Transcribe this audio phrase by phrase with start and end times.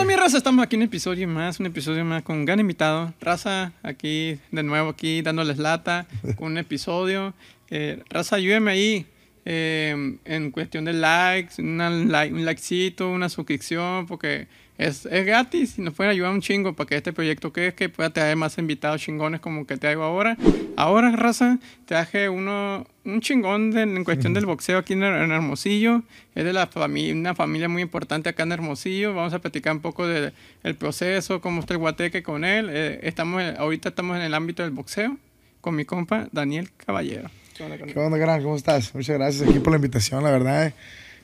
[0.00, 0.38] onda, mi raza?
[0.38, 3.12] Estamos aquí en un episodio más, un episodio más con un gran invitado.
[3.20, 6.06] Raza, aquí de nuevo, aquí dándoles lata
[6.36, 7.34] con un episodio.
[7.68, 9.06] Eh, raza, ayúdeme ahí
[9.44, 14.48] eh, en cuestión de likes, una un likecito, una suscripción, porque
[14.88, 17.74] es, es gratis y nos pueden ayudar un chingo para que este proyecto que es
[17.74, 20.36] que pueda traer más invitados chingones como que te hago ahora.
[20.76, 26.02] Ahora, raza, traje uno, un chingón de- en cuestión del boxeo aquí en, en Hermosillo.
[26.34, 29.14] Es de la familia, una familia muy importante acá en Hermosillo.
[29.14, 30.32] Vamos a platicar un poco del
[30.62, 32.68] el proceso, cómo está el guateque con él.
[32.70, 35.16] Eh, estamos, en- ahorita estamos en el ámbito del boxeo
[35.60, 37.30] con mi compa Daniel Caballero.
[37.54, 37.94] ¿Qué onda, carnal?
[37.94, 38.42] ¿Qué onda, gran?
[38.42, 38.94] ¿Cómo estás?
[38.94, 40.66] Muchas gracias aquí por la invitación, la verdad.
[40.68, 40.72] eh.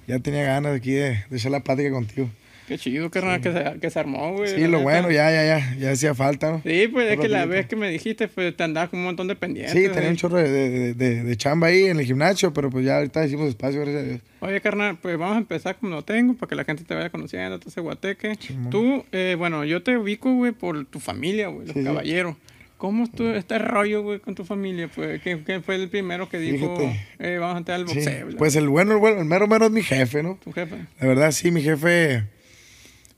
[0.07, 2.29] Ya tenía ganas aquí de, de echar la plática contigo.
[2.67, 4.51] Qué chido, carnal, que, se, que se armó, güey.
[4.51, 4.83] Sí, lo neta.
[4.83, 6.63] bueno, ya, ya, ya, ya hacía falta, ¿no?
[6.65, 9.29] Sí, pues es que la vez que me dijiste, pues te andabas con un montón
[9.29, 9.73] de pendientes.
[9.75, 12.85] Sí, tenía un chorro de, de, de- de chamba ahí en el gimnasio, pero pues
[12.85, 14.21] ya ahorita hicimos espacio, gracias a Dios.
[14.41, 17.11] Oye, carnal, pues vamos a empezar como lo tengo, para que la gente te vaya
[17.11, 18.37] conociendo, entonces guateque.
[18.71, 22.37] Tú, eh, bueno, yo te ubico, güey, por tu familia, güey, los caballeros.
[22.79, 24.91] ¿Cómo estuvo este rollo, güey, con tu familia?
[24.95, 26.77] Pues, ¿quién, quién fue el primero que dijo,
[27.19, 28.29] eh, vamos a entrar al boxeo?
[28.37, 30.39] Pues el bueno, el bueno, el mero mero es mi jefe, ¿no?
[30.45, 30.77] Tu jefe.
[31.01, 32.25] La verdad, sí, mi jefe,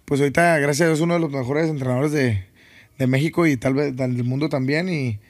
[0.08, 2.46] pues ahorita, gracias a Dios, es uno de los mejores entrenadores de,
[2.98, 4.88] de México y tal vez del mundo también.
[4.88, 5.20] Y,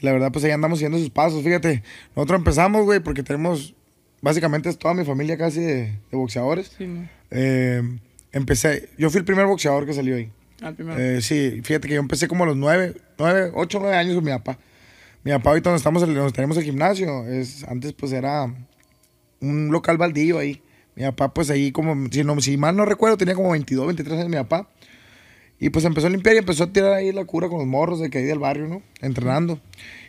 [0.00, 1.44] la verdad, pues ahí andamos siguiendo sus pasos.
[1.44, 1.82] Fíjate,
[2.16, 3.74] nosotros empezamos, güey, porque tenemos,
[4.22, 6.72] básicamente es toda mi familia casi de, de boxeadores.
[6.76, 7.06] Sí, no.
[7.30, 7.82] Eh,
[8.32, 10.32] empecé, yo fui el primer boxeador que salió ahí.
[10.62, 10.98] Al primero.
[10.98, 14.24] Eh, sí, fíjate que yo empecé como a los nueve, nueve, ocho, nueve años con
[14.24, 14.58] mi papá.
[15.22, 18.52] Mi papá ahorita donde estamos, donde tenemos el gimnasio, es, antes pues era
[19.40, 20.62] un local baldío ahí.
[20.96, 24.18] Mi papá pues ahí como, si, no, si mal no recuerdo, tenía como 22, 23
[24.18, 24.68] años mi papá.
[25.58, 28.00] Y pues empezó a limpiar y empezó a tirar ahí la cura con los morros
[28.00, 28.82] de que ahí del barrio, ¿no?
[29.00, 29.60] Entrenando.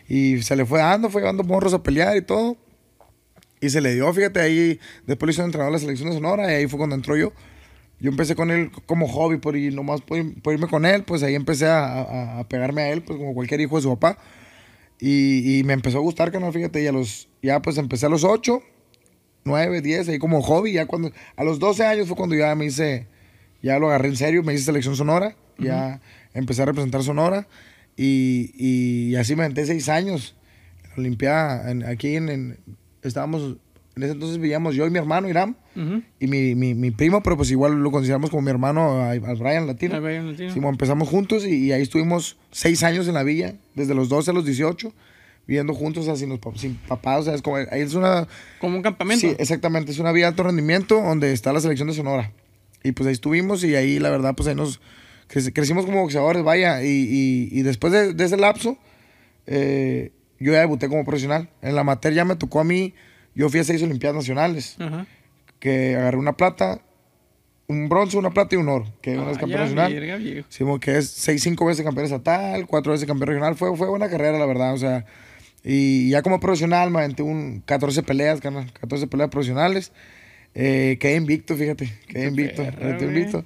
[0.08, 2.56] Y se le fue dando, fue llevando morros a pelear y todo.
[3.60, 6.50] Y se le dio, fíjate, ahí, después lo hizo entrenador de la selección de Sonora
[6.52, 7.32] y ahí fue cuando entró yo.
[7.98, 11.22] Yo empecé con él como hobby, por ir, nomás por, por irme con él, pues
[11.22, 14.18] ahí empecé a, a- a pegarme a él, pues como cualquier hijo de su papá.
[15.00, 18.08] Y, y me empezó a gustar, canal, fíjate, y a los, ya pues empecé a
[18.10, 18.60] los 8,
[19.46, 22.66] 9, 10, ahí como hobby, ya cuando, a los 12 años fue cuando ya me
[22.66, 23.06] hice,
[23.62, 26.00] ya lo agarré en serio, me hice selección sonora, ya
[26.34, 27.48] empecé a representar Sonora,
[27.96, 30.34] y, y así me aventé 6 años,
[30.96, 32.58] Olimpiada, en- aquí en, en-
[33.02, 33.56] estábamos,
[33.96, 36.02] en ese entonces vivíamos yo y mi hermano Iram, Ujú.
[36.20, 39.20] y mi, mi, mi primo, pero pues igual lo consideramos como mi hermano, a- al
[39.20, 39.96] Brian Latino.
[40.08, 40.50] En latino.
[40.50, 44.08] Sí, bueno, empezamos juntos y, y ahí estuvimos seis años en la villa, desde los
[44.08, 44.92] 12 a los 18,
[45.46, 47.20] viviendo juntos, así, sin, los pap- sin papás.
[47.20, 48.26] O sea, es como, ahí es una.
[48.60, 49.20] Como un campamento.
[49.26, 52.32] Sí, exactamente, es una villa de alto rendimiento donde está la selección de Sonora.
[52.82, 54.80] Y pues ahí estuvimos y ahí, la verdad, pues ahí nos
[55.28, 56.82] creci- crecimos como boxeadores, vaya.
[56.82, 58.78] Y, y, y después de, de ese lapso,
[59.46, 61.48] eh, yo ya debuté como profesional.
[61.62, 62.94] En la materia ya me tocó a mí,
[63.34, 65.06] yo fui a seis Olimpiadas Nacionales Ajá.
[65.58, 66.80] que agarré una plata,
[67.68, 70.44] un bronce, una plata y un oro, que una es Ah, campeón nacional.
[70.48, 73.56] Sí, que es seis, cinco veces campeón estatal, cuatro veces campeón regional.
[73.56, 74.74] Fue, fue buena carrera, la verdad.
[74.74, 75.04] O sea,
[75.68, 79.90] y ya como profesional me aventé un 14 peleas, carnal, 14 peleas profesionales.
[80.54, 83.44] Eh, quedé invicto, fíjate, quedé invicto, quedé invicto.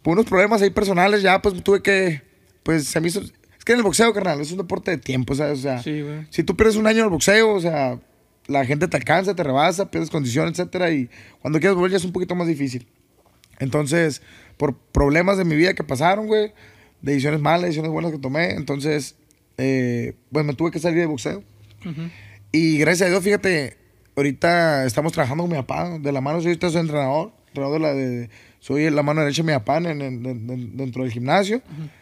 [0.00, 2.22] Por unos problemas ahí personales, ya pues tuve que,
[2.62, 3.20] pues se me hizo...
[3.20, 5.58] Es que en el boxeo, carnal, es un deporte de tiempo, ¿sabes?
[5.58, 7.98] O sea, Sí, si tú pierdes un año en el boxeo, o sea,
[8.46, 11.10] la gente te alcanza, te rebasa, pierdes condición, etcétera, y
[11.42, 12.86] cuando quieres volver ya es un poquito más difícil.
[13.58, 14.22] Entonces,
[14.56, 16.52] por problemas de mi vida que pasaron, güey,
[17.02, 19.16] decisiones malas, decisiones buenas que tomé, entonces,
[19.58, 21.42] eh, pues me tuve que salir de boxeo.
[22.52, 23.76] Y gracias a Dios, fíjate,
[24.16, 27.94] ahorita estamos trabajando con mi papá, de la mano, soy soy entrenador, entrenador de la
[27.94, 31.60] de, soy la mano derecha de mi papá en, en- en- en- dentro del gimnasio,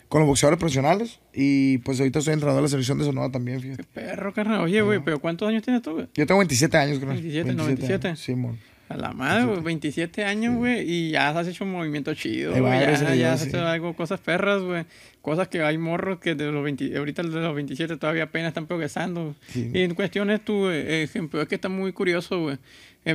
[0.09, 3.61] con los boxeadores profesionales, y pues ahorita soy entrenador de la selección de Sonora también,
[3.61, 3.83] fíjate.
[3.83, 4.61] Qué perro, carnal.
[4.61, 6.07] Oye, güey, pero ¿cuántos años tienes tú, güey?
[6.15, 7.11] Yo tengo 27 años, creo.
[7.11, 8.09] 27, no, 27.
[8.09, 8.59] años, Simón.
[8.89, 12.81] A la madre, güey, 27 años, güey, y ya has hecho un movimiento chido, güey,
[13.19, 13.49] ya, has sí.
[13.49, 14.85] hecho algo, cosas perras, güey,
[15.23, 18.67] cosas que hay morros que de los 20, ahorita de los 27 todavía apenas están
[18.67, 19.35] progresando.
[19.49, 19.71] Sí.
[19.73, 22.59] Y en cuestiones, tu eh, ejemplo, es que está muy curioso, güey.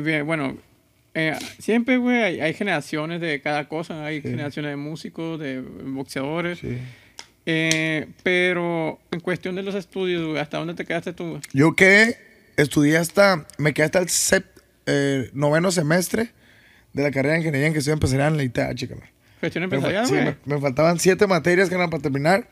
[0.01, 0.57] Bien, bueno,
[1.13, 6.60] eh, siempre, güey, hay, hay generaciones de cada cosa, hay generaciones de músicos, de boxeadores,
[6.60, 6.77] Sí.
[7.45, 11.39] eh, pero en cuestión de los estudios, güey, ¿hasta dónde te quedaste tú?
[11.54, 12.15] Yo que
[12.57, 14.45] estudié hasta, me quedé hasta el sept-
[14.89, 16.31] eh, noveno semestre
[16.94, 19.09] de la carrera de ingeniería en gestión empresarial en la ITH, carnal.
[19.39, 22.50] Cuestión Me, sí, me- me faltaban siete materias que eran para terminar.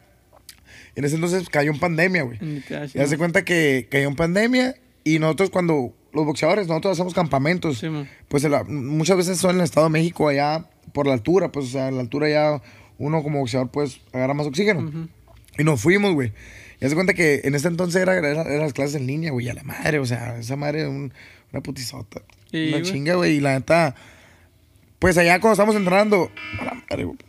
[0.96, 2.38] Y en ese entonces cayó en pandemia, güey.
[2.40, 2.64] Mm,
[2.94, 7.80] Y hace cuenta que cayó en pandemia y nosotros cuando, los boxeadores, nosotros hacemos campamentos.
[7.80, 7.88] Sí.
[8.30, 11.66] Pues la- muchas veces son en el Estado de México, allá por la altura, pues
[11.66, 12.62] o sea, en la altura ya
[13.00, 15.10] uno como boxeador pues agarra más oxígeno.
[15.58, 16.32] Y nos fuimos, güey.
[16.80, 19.50] Y hace cuenta que en ese entonces era, era- eran las clases en línea, güey,
[19.50, 21.12] a la madre, o sea, esa madre, un-
[21.58, 22.22] una putizota.
[22.52, 22.84] Sí, una güey.
[22.92, 23.96] chinga, güey, y la neta,
[25.00, 25.76] pues allá cuando estamos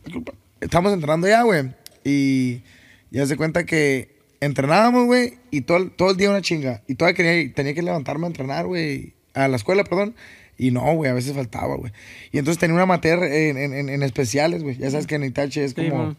[0.05, 0.33] disculpa.
[0.61, 1.71] estábamos entrenando ya, güey.
[2.05, 2.63] Y
[3.11, 6.83] ya se cuenta que entrenábamos, güey, y todo, el- todo el día una chinga.
[6.87, 10.15] Y todavía quería, tenía que levantarme a entrenar, güey, a la escuela, perdón.
[10.57, 11.93] Y no, güey, a veces faltaba, güey.
[12.33, 14.77] Y entonces tenía una materia en, en- en- en especiales, güey.
[14.77, 16.17] Ya sabes que en Itachi es Sí, como mo.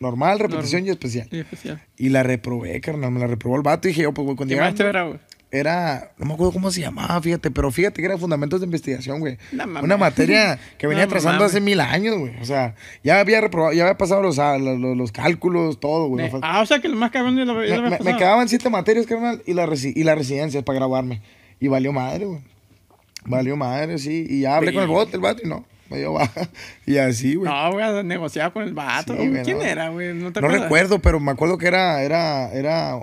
[0.00, 0.88] normal, repetición Normal.
[0.88, 1.28] y especial.
[1.30, 1.82] Sí, especial.
[1.96, 3.10] Y la reprobé, carnal.
[3.12, 5.18] Me la reprobó el vato y dije, yo, pues, güey, cuando ¿Qué maestro era, güey?
[5.52, 9.18] Era, no me acuerdo cómo se llamaba, fíjate, pero fíjate que era fundamentos de investigación,
[9.18, 9.36] güey.
[9.50, 9.64] No.
[9.82, 12.40] Una materia que venía No trazando hace mil años, güey.
[12.40, 16.06] O sea, ya había reprobado, ya había pasado los, ah, los, los- los cálculos, todo,
[16.08, 16.30] güey.
[16.30, 18.70] Me, Ah, o sea que lo más cabrón de la, de la me- quedaban siete
[18.70, 21.20] materias, carnal, y la, y la residencia para graduarme.
[21.58, 22.40] Y valió madre, güey.
[23.24, 24.26] Valió madre, sí.
[24.28, 26.48] Y ya hablé con el bote, el vato, y no, me dio baja.
[26.86, 27.50] Y así, güey.
[27.50, 29.14] No, güey, negociaba con el vato.
[29.16, 29.64] Sí, güey, ¿Quién no.
[29.64, 30.14] era, güey?
[30.14, 32.98] No te No recuerdo, pero me acuerdo que era, era, era,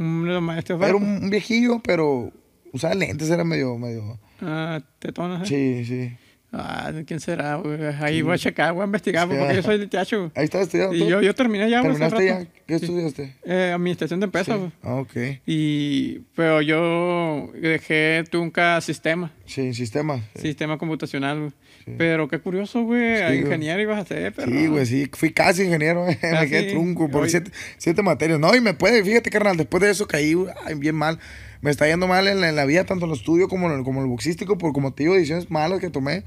[0.00, 0.80] los maestros.
[0.82, 2.32] era un, viejillo, pero
[2.72, 4.18] usaba lentes, era medio, medio.
[4.40, 5.42] Ah, tetonas.
[5.42, 5.46] ¿eh?
[5.46, 6.16] Sí, sí.
[6.52, 7.78] Ah, ¿quién será, güey?
[8.00, 9.36] Ahí voy a checar, voy a investigar, Sí.
[9.38, 10.30] porque yo soy litiacho, güey.
[10.34, 10.96] Ahí estás estudiando.
[10.96, 12.44] Y yo, yo terminé ya, ¿Terminaste ya?
[12.66, 12.86] ¿Qué Sí.
[12.86, 13.36] estudiaste?
[13.44, 14.58] Eh, administración de empresas.
[14.82, 15.12] Ah, ok.
[15.46, 20.20] Y, pero yo dejé Tunca sistema, Sí, sistema.
[20.34, 21.52] Sistema computacional, güey.
[21.98, 23.38] Pero qué curioso, güey, Sí, güey.
[23.40, 24.50] ingeniero ibas a ser, pero...
[24.50, 25.10] Sí, güey, sí.
[25.12, 26.50] Fui casi ingeniero, eh, me Casi.
[26.50, 28.38] quedé trunco por siete, siete materias.
[28.38, 31.18] No, y me puede, fíjate, carnal, después de eso caí güey, ay, bien mal.
[31.62, 33.78] Me está yendo mal en la, en la vida, tanto en el estudio como en
[33.78, 36.24] el, como el boxístico, por como te digo, decisiones malas que tomé.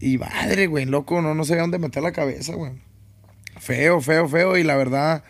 [0.00, 2.72] Y madre, güey, loco, no, no sabía dónde meter la cabeza, güey.
[3.60, 4.56] Feo, feo, feo.
[4.56, 5.24] Y la verdad,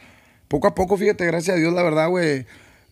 [0.49, 2.47] poco a poco, fíjate, gracias a Dios, la verdad, güey.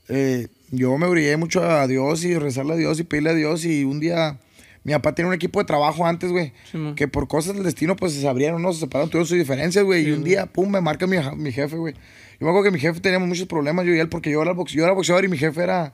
[0.09, 3.65] eh, yo me brillé mucho a Dios y rezarle a Dios y pedirle a Dios.
[3.65, 4.39] Y un día,
[4.85, 6.53] mi papá tiene un equipo de trabajo antes, güey.
[6.71, 8.73] Sí, que por cosas del destino, pues se abrieron, ¿no?
[8.73, 10.03] Se separaron, tuvieron sus diferencias, güey.
[10.09, 11.95] y un día, pum, me marca mi, mi jefe, güey.
[11.95, 14.53] Yo me acuerdo que mi jefe teníamos muchos problemas, yo y él, porque yo era,
[14.55, 15.93] boxe- yo era boxeador y mi jefe era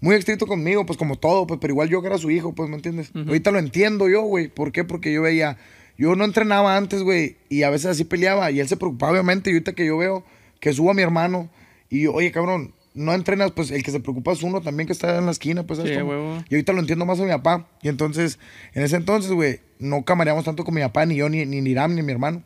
[0.00, 2.70] muy estricto conmigo, pues como todo, pues, pero igual yo que era su hijo, pues,
[2.70, 3.10] ¿me entiendes?
[3.14, 4.46] Ahorita lo entiendo yo, güey.
[4.48, 4.84] ¿Por qué?
[4.84, 5.58] Porque yo veía,
[5.98, 9.50] yo no entrenaba antes, güey, y a veces así peleaba, y él se preocupaba, obviamente,
[9.50, 10.24] y ahorita que yo veo
[10.60, 11.50] que subo a mi hermano,
[11.90, 14.92] y yo, oye, cabrón, no entrenas, pues el que se preocupa es uno también que
[14.92, 16.42] está en la esquina, pues, ¿sabes Sí, huevo.
[16.48, 17.68] Y ahorita lo entiendo más a mi papá.
[17.82, 18.38] Y entonces,
[18.74, 21.94] en ese entonces, güey, no camareamos tanto con mi papá, ni yo, ni, ni Niram,
[21.94, 22.42] ni mi hermano.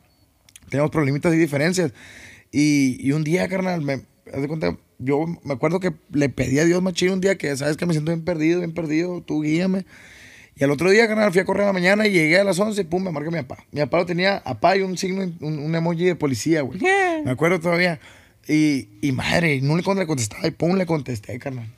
[0.69, 1.93] Teníamos problemitas y diferencias.
[2.51, 4.01] Y, y un día, carnal, me,
[4.33, 7.55] haz de cuenta, yo me acuerdo que le pedí a Dios machín un día que,
[7.57, 9.85] sabes que me siento bien perdido, bien perdido, tú guíame.
[10.57, 12.57] Y al otro día, carnal, fui a correr en la mañana y llegué a las
[12.57, 13.65] 11 y pum, me marca mi papá.
[13.71, 16.79] Mi papá lo tenía, papá y un signo, un, un emoji de policía, güey.
[17.25, 17.99] Me acuerdo todavía.
[18.47, 21.71] Y, y madre, no le, contestaba y pum, le contesté, carnal.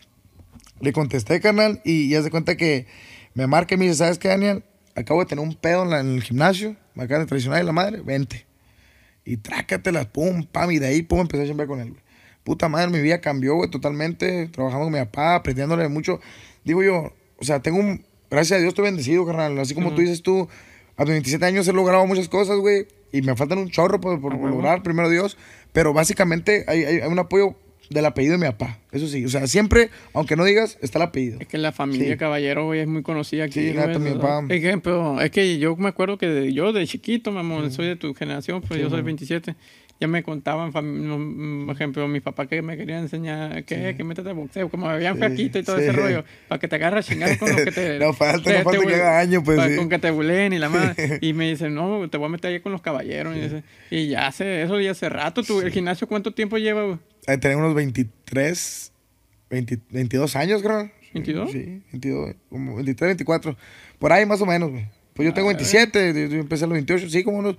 [0.81, 2.85] Le contesté, carnal, y ya se cuenta que
[3.33, 4.63] me marca y me dice, ¿sabes qué, Daniel?
[4.95, 7.65] Acabo de tener un pedo en, la- en el gimnasio, me acaban de traicionar y
[7.65, 8.45] la madre, vente.
[9.25, 12.01] Y trácatelas, pum, pam, y de ahí, pum, empecé a chambear con él, güey.
[12.43, 16.19] Puta madre, mi vida cambió, güey, totalmente, trabajando con mi papá, aprendiéndole mucho.
[16.63, 20.01] Digo yo, o sea, tengo un, gracias a Dios estoy bendecido, carnal, así como tú
[20.01, 20.47] dices tú,
[20.95, 24.19] a mis 27 años he logrado muchas cosas, güey, y me faltan un chorro por,
[24.21, 25.37] por- por lograr, primero Dios,
[25.73, 27.55] pero básicamente hay, hay- hay un apoyo
[27.89, 31.03] del apellido de mi papá, eso sí, o sea, siempre, aunque no digas, está el
[31.03, 31.37] apellido.
[31.39, 32.17] Es que la familia Sí.
[32.17, 33.53] Caballero, güey, es muy conocida aquí.
[33.69, 34.43] Sí, güey, mi papá.
[34.49, 38.13] Ejemplo, es que yo me acuerdo que de- yo de chiquito, mamón, soy de tu
[38.13, 39.55] generación, pues yo soy 27.
[39.99, 40.71] Ya me contaban,
[41.07, 44.69] no, mm, por ejemplo, mi papá que me quería enseñar que, que métete a boxeo,
[44.69, 45.83] como me veían Sí, flaquito y todo sí.
[45.85, 47.97] ese rollo, para que te agarras a chingar con lo que te.
[47.99, 49.75] No falta, no falta que bule- haga daño, pues, sí.
[49.75, 51.17] Con que te buleen y la madre.
[51.21, 53.35] Y me dicen, no, te voy a meter ahí con los caballeros.
[53.35, 55.41] Y, dice- y ya hace, eso ya hace rato.
[55.41, 56.99] ¿tú, ¿El gimnasio cuánto tiempo lleva?
[57.25, 58.91] Eh, tenía unos 23,
[59.49, 60.91] 20 22 años, creo.
[61.13, 61.51] ¿22?
[61.51, 63.57] Sí, 22, como 23, 24.
[63.97, 64.85] Por ahí más o menos, güey.
[65.13, 67.55] Pues yo Ah, tengo 27, yo yo empecé a los 28, sí, como unos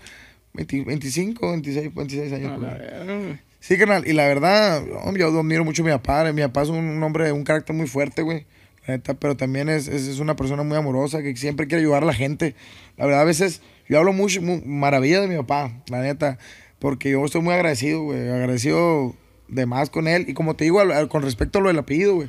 [0.55, 2.61] 20 25, 26, 26 años.
[2.61, 3.39] Güey.
[3.61, 6.33] Sí, carnal, y la verdad, hombre, yo admiro mucho a mi papá.
[6.33, 8.47] Mi papá es un hombre un carácter muy fuerte, güey.
[8.87, 12.03] La neta, pero también es, es, es una persona muy amorosa que siempre quiere ayudar
[12.05, 12.55] a la gente.
[12.97, 16.39] La verdad, a veces yo hablo mucho, mu- maravilla de mi papá, la neta,
[16.79, 18.29] porque yo estoy muy agradecido, güey.
[18.29, 19.15] Agradecido
[19.49, 20.27] de más con él.
[20.29, 22.29] Y como te digo, al- al- con respecto a lo del apellido, güey.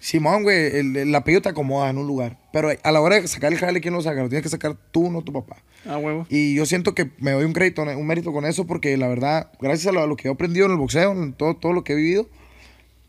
[0.00, 2.38] Simón, güey, el, el apellido te acomoda en un lugar.
[2.52, 4.22] Pero a la hora de sacar el jale, ¿quién lo saca?
[4.22, 5.56] Lo tienes que sacar tú, no tu papá.
[5.86, 6.26] Ah, huevo.
[6.28, 9.50] Y yo siento que me doy un crédito, un mérito con eso, porque la verdad,
[9.60, 11.84] gracias a lo, a lo que he aprendido en el boxeo, en todo, todo lo
[11.84, 12.28] que he vivido,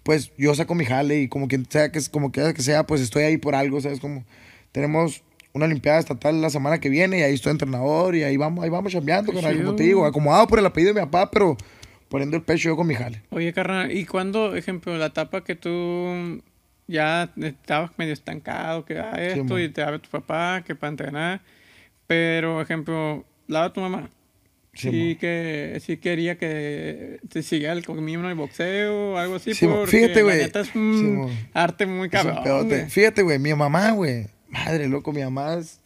[0.03, 3.01] pues yo saco mi jale y como quien sea que, como quiera que sea, pues
[3.01, 3.99] estoy ahí por algo, ¿sabes?
[3.99, 4.23] Como
[4.71, 8.63] tenemos una Olimpiada Estatal la semana que viene y ahí estoy entrenador y ahí vamos,
[8.63, 11.57] ahí vamos chambeando, como te digo, acomodado por el apellido de mi papá, pero
[12.09, 13.21] poniendo el pecho yo con mi jale.
[13.29, 16.41] Oye, carnal, ¿y cuando, ejemplo, la etapa que tú
[16.87, 19.59] ya estabas medio estancado, que ah, esto mo.
[19.59, 21.41] y te habla tu papá, que para entrenar,
[22.07, 24.09] pero, ejemplo, lava tu mamá?
[24.73, 29.53] Sí, Sí, que sí quería que te siguiera el camino del boxeo o algo así,
[29.53, 30.41] Sí, porque Fíjate, güey.
[30.41, 31.31] es Sí, un mo.
[31.53, 32.89] arte muy cabrón, güey.
[32.89, 34.27] Fíjate, güey, mi mamá, güey.
[34.47, 35.79] Madre, loco, mi mamá es...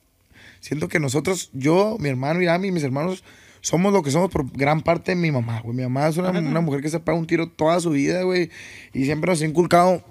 [0.59, 3.23] Siento que nosotros, yo, mi hermano y Ami, mis hermanos,
[3.63, 5.75] somos lo que somos por gran parte de mi mamá, güey.
[5.75, 8.49] Mi mamá es una, una mujer que se pega un tiro toda su vida, güey.
[8.93, 10.03] Y siempre nos ha inculcado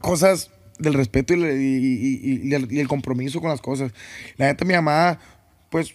[0.00, 3.92] cosas del respeto y, y- y- y el compromiso con las cosas.
[4.36, 5.18] La neta, mi mamá,
[5.70, 5.94] pues,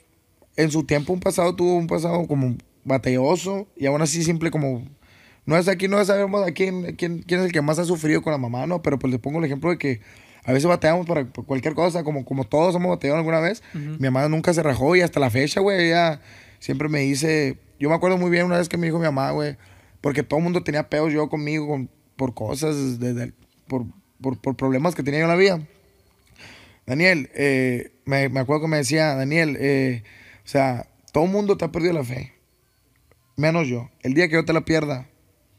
[0.55, 2.55] en su tiempo, un pasado, tuvo un pasado como
[2.85, 4.83] batalloso y aún así simple como...
[5.45, 8.21] No es aquí, no sabemos a quién, quién, quién es el que más ha sufrido
[8.21, 8.81] con la mamá, ¿no?
[8.81, 10.01] Pero pues le pongo el ejemplo de que
[10.43, 13.63] a veces batallamos para cualquier cosa, como, como todos hemos batallado alguna vez.
[13.73, 16.19] Mi mamá nunca se rajó y hasta la fecha, güey, ella
[16.59, 17.57] siempre me dice...
[17.79, 19.55] Yo me acuerdo muy bien una vez que me dijo mi mamá, güey,
[20.01, 23.33] porque todo el mundo tenía peos yo conmigo con- por cosas, de- de-
[23.67, 23.85] por,
[24.19, 25.61] por, por problemas que tenía yo en la vida.
[26.87, 30.03] Daniel, eh, me, me acuerdo que me decía, Daniel, eh,
[30.43, 32.33] o sea, todo el mundo te ha perdido la fe,
[33.35, 33.89] menos yo.
[34.01, 35.07] El día que yo te la pierda,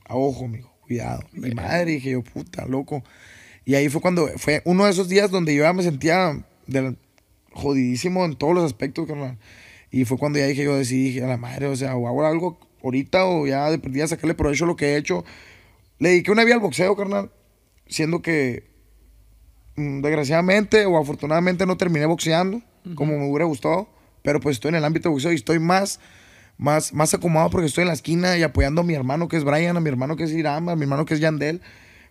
[0.05, 1.23] a ojo, amigo, cuidado.
[1.33, 3.05] Mi madre, dije yo, puta, loco.
[3.65, 6.97] Y ahí fue cuando, fue uno de esos días donde yo ya me sentía del-
[7.53, 9.39] jodidísimo en todos los aspectos, carnal.
[9.91, 12.27] Y fue cuando ya dije, yo decidí, dije, a la madre, o sea, o hago
[12.27, 15.25] algo ahorita o ya de perdida sacarle provecho a lo que he hecho.
[15.99, 17.31] Le dediqué una vida al boxeo, carnal,
[17.87, 18.71] siendo que
[19.77, 22.63] mm, desgraciadamente o afortunadamente no terminé boxeando
[22.95, 23.89] como me hubiera gustado,
[24.23, 26.01] pero pues estoy en el ámbito de boxeo y estoy más,
[26.57, 29.45] más, más acomodado porque estoy en la esquina y apoyando a mi hermano que es
[29.45, 31.61] Brian, a mi hermano que es Irama, a mi hermano que es Yandel.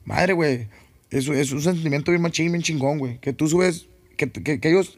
[0.06, 0.68] Madre, güey,
[1.10, 3.20] eso es un sentimiento bien machín, bien chingón, güey.
[3.20, 4.98] Que tú subes, que, que, que ellos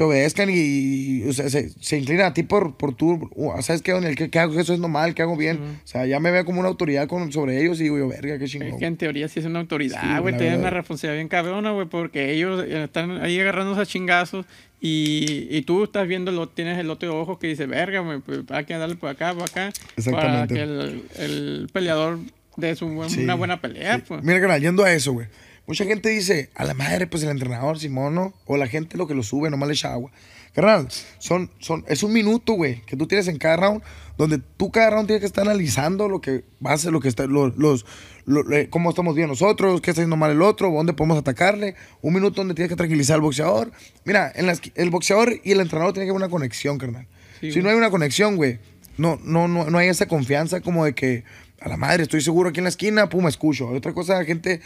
[0.00, 3.28] te obedezcan y, y, o sea, se, se inclinan a ti por, por tú,
[3.60, 4.16] ¿sabes qué, Daniel?
[4.16, 4.58] ¿Qué, qué hago?
[4.58, 5.58] Eso es normal, ¿qué hago bien?
[5.58, 8.38] O sea, ya me veo como una autoridad con, sobre ellos y digo yo, verga,
[8.38, 8.68] qué chingón.
[8.68, 10.32] Es que en teoría sí es una Sí, autoridad, güey.
[10.32, 14.46] la tienen una responsabilidad bien cabrona, güey, porque ellos eh, están ahí agarrándose a chingazos
[14.80, 18.40] y, y tú estás viendo, lo, tienes el otro ojo que dice, verga, güey, pues
[18.48, 19.70] hay que darle por acá, por acá.
[20.10, 22.20] Para que el, el peleador
[22.56, 24.04] dé su Sí, una buena pelea, sí.
[24.08, 24.22] pues.
[24.24, 25.26] Mira, canal, yendo a eso, güey.
[25.70, 28.34] Mucha gente dice, a la madre, pues el entrenador, Simón, ¿no?
[28.44, 30.10] O la gente lo que lo sube, nomás le echa agua.
[30.52, 30.88] Carnal,
[31.20, 33.80] son, son, es un minuto, güey, que tú tienes en cada round,
[34.18, 37.24] donde tú cada round tienes que estar analizando lo que va a lo que está,
[37.28, 37.86] lo- los,
[38.24, 41.76] lo- eh, cómo estamos bien nosotros, qué está haciendo mal el otro, dónde podemos atacarle.
[42.02, 43.70] Un minuto donde tienes que tranquilizar al boxeador.
[44.04, 47.06] Mira, en las, el boxeador y el entrenador tienen que haber una conexión, carnal.
[47.40, 47.62] Sí, si güey.
[47.62, 48.58] no hay una conexión, güey,
[48.98, 51.22] no, no, no, no hay esa confianza como de que
[51.60, 53.70] a la madre estoy seguro aquí en la esquina, pum, escucho.
[53.70, 54.60] Hay otra cosa, gente,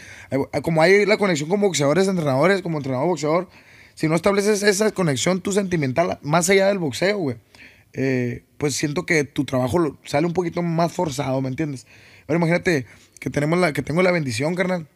[0.63, 3.49] como hay la conexión con boxeadores, entrenadores, como entrenador boxeador,
[3.95, 7.37] si no estableces esa conexión tú sentimental más allá del boxeo, güey,
[7.93, 11.85] eh, pues siento que tu trabajo sale un poquito más forzado, ¿me entiendes?
[12.27, 12.85] Ahora imagínate
[13.19, 14.87] que tenemos la, que tengo la bendición, carnal,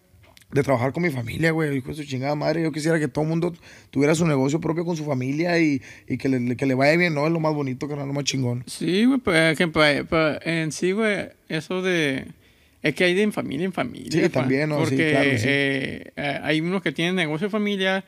[0.51, 2.63] de trabajar con mi familia, güey, hijo de su chingada madre.
[2.63, 3.53] Yo quisiera que todo el mundo
[3.91, 7.13] tuviera su negocio propio con su familia y, y que, le, que le vaya bien,
[7.13, 7.27] ¿no?
[7.27, 8.63] Es lo más bonito, carnal, lo más chingón.
[8.65, 9.19] Sí, güey,
[9.51, 12.25] ejemplo, eh, pues, en sí, güey, eso de...
[12.81, 14.09] Es que hay de en familia en familia.
[14.23, 14.85] Sí, también, ¿no?
[14.85, 15.45] Sí, claro, sí.
[15.45, 18.05] eh, eh, hay unos que tienen negocio familiar,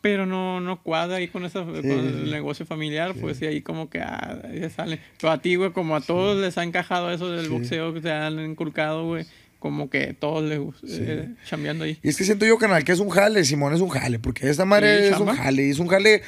[0.00, 2.30] pero no, no cuadra ahí con, esa, con el sí.
[2.30, 5.00] negocio familiar, pues sí, ahí como que ah, ahí se sale.
[5.20, 7.50] Pero a ti, güey, como a todos les ha encajado eso del Sí.
[7.50, 9.26] boxeo que te han inculcado, güey,
[9.62, 11.96] como que todos les gusta, eh, chambeando ahí.
[12.02, 14.50] Y es que siento yo, canal, que es un jale, Simón, es un jale, porque
[14.50, 15.32] esta madre Sí, es chamba.
[15.32, 16.22] un jale, y es un jale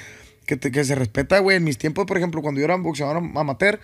[0.46, 1.56] que, te- que se respeta, güey.
[1.56, 3.80] En mis tiempos, por ejemplo, cuando yo era boxeador amateur,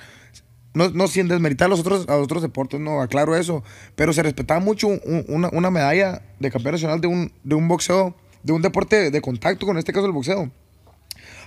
[0.72, 3.64] no, no sin desmeritar a los otros, a los otros deportes, no, aclaro eso,
[3.96, 7.66] pero se respetaba mucho un- una, una medalla de campeón nacional de un, de un
[7.66, 10.48] boxeo, de un deporte de contacto, con este caso el boxeo,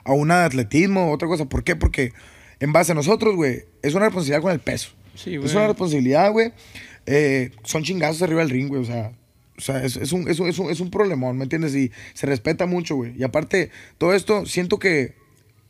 [0.03, 1.45] a una de atletismo, otra cosa.
[1.45, 1.77] ¿Por qué?
[1.77, 2.11] Porque
[2.59, 4.89] en base a nosotros, güey, es una responsabilidad con el peso.
[5.15, 5.55] Sí, Es güey.
[5.55, 6.51] una responsabilidad, güey.
[7.05, 8.81] Eh, son chingazos arriba del ring, güey.
[8.81, 9.13] O sea,
[9.57, 11.75] o sea es, es un, es, un, es, un, es un problemón, ¿me entiendes?
[11.75, 13.13] Y se respeta mucho, güey.
[13.17, 15.15] Y aparte, todo esto, siento que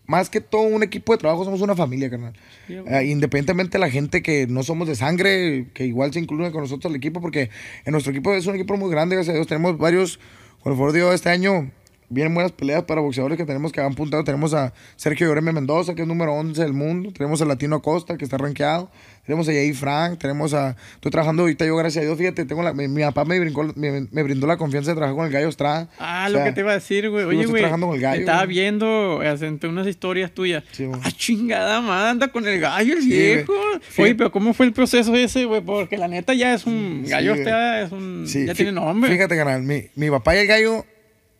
[0.05, 2.33] más que todo un equipo de trabajo, somos una familia, carnal.
[2.67, 6.61] Eh, independientemente de la gente que no somos de sangre, que igual se incluyen con
[6.61, 7.49] nosotros al equipo, porque
[7.85, 9.47] en nuestro equipo es un equipo muy grande, gracias a Dios.
[9.47, 10.19] Tenemos varios,
[10.61, 11.71] con el favor de Dios, este año
[12.13, 14.23] vienen buenas peleas para boxeadores que tenemos que han apuntado.
[14.23, 17.11] Tenemos a Sergio Lloreme Mendoza, que es número 11 del mundo.
[17.11, 18.89] Tenemos a Latino Acosta, que está rankeado.
[19.25, 20.19] Tenemos a Jay Frank.
[20.19, 20.75] Tenemos a...
[20.95, 22.17] Estoy trabajando ahorita yo, gracias a Dios.
[22.17, 25.15] Fíjate, tengo la, mi, mi papá me, brincó, me, me brindó la confianza de trabajar
[25.15, 25.89] con el Gallo Estrada.
[25.99, 27.23] Ah, O lo sea, que te iba a decir, güey.
[27.25, 27.61] Oye, güey.
[27.61, 28.49] trabajando con el gallo, Estaba güey.
[28.55, 30.63] viendo entre unas historias tuyas.
[30.71, 33.53] Sí, ah, chingada madre, anda con el gallo, el Sí, viejo.
[33.53, 34.07] güey.
[34.09, 35.61] Oye, pero ¿cómo fue el proceso ese, güey?
[35.61, 37.01] Porque la neta ya es un.
[37.05, 38.25] Sí, gallo está, es un.
[38.27, 39.09] Sí, ya tiene nombre.
[39.11, 40.85] Fíjate, canal, mi, mi papá y el gallo,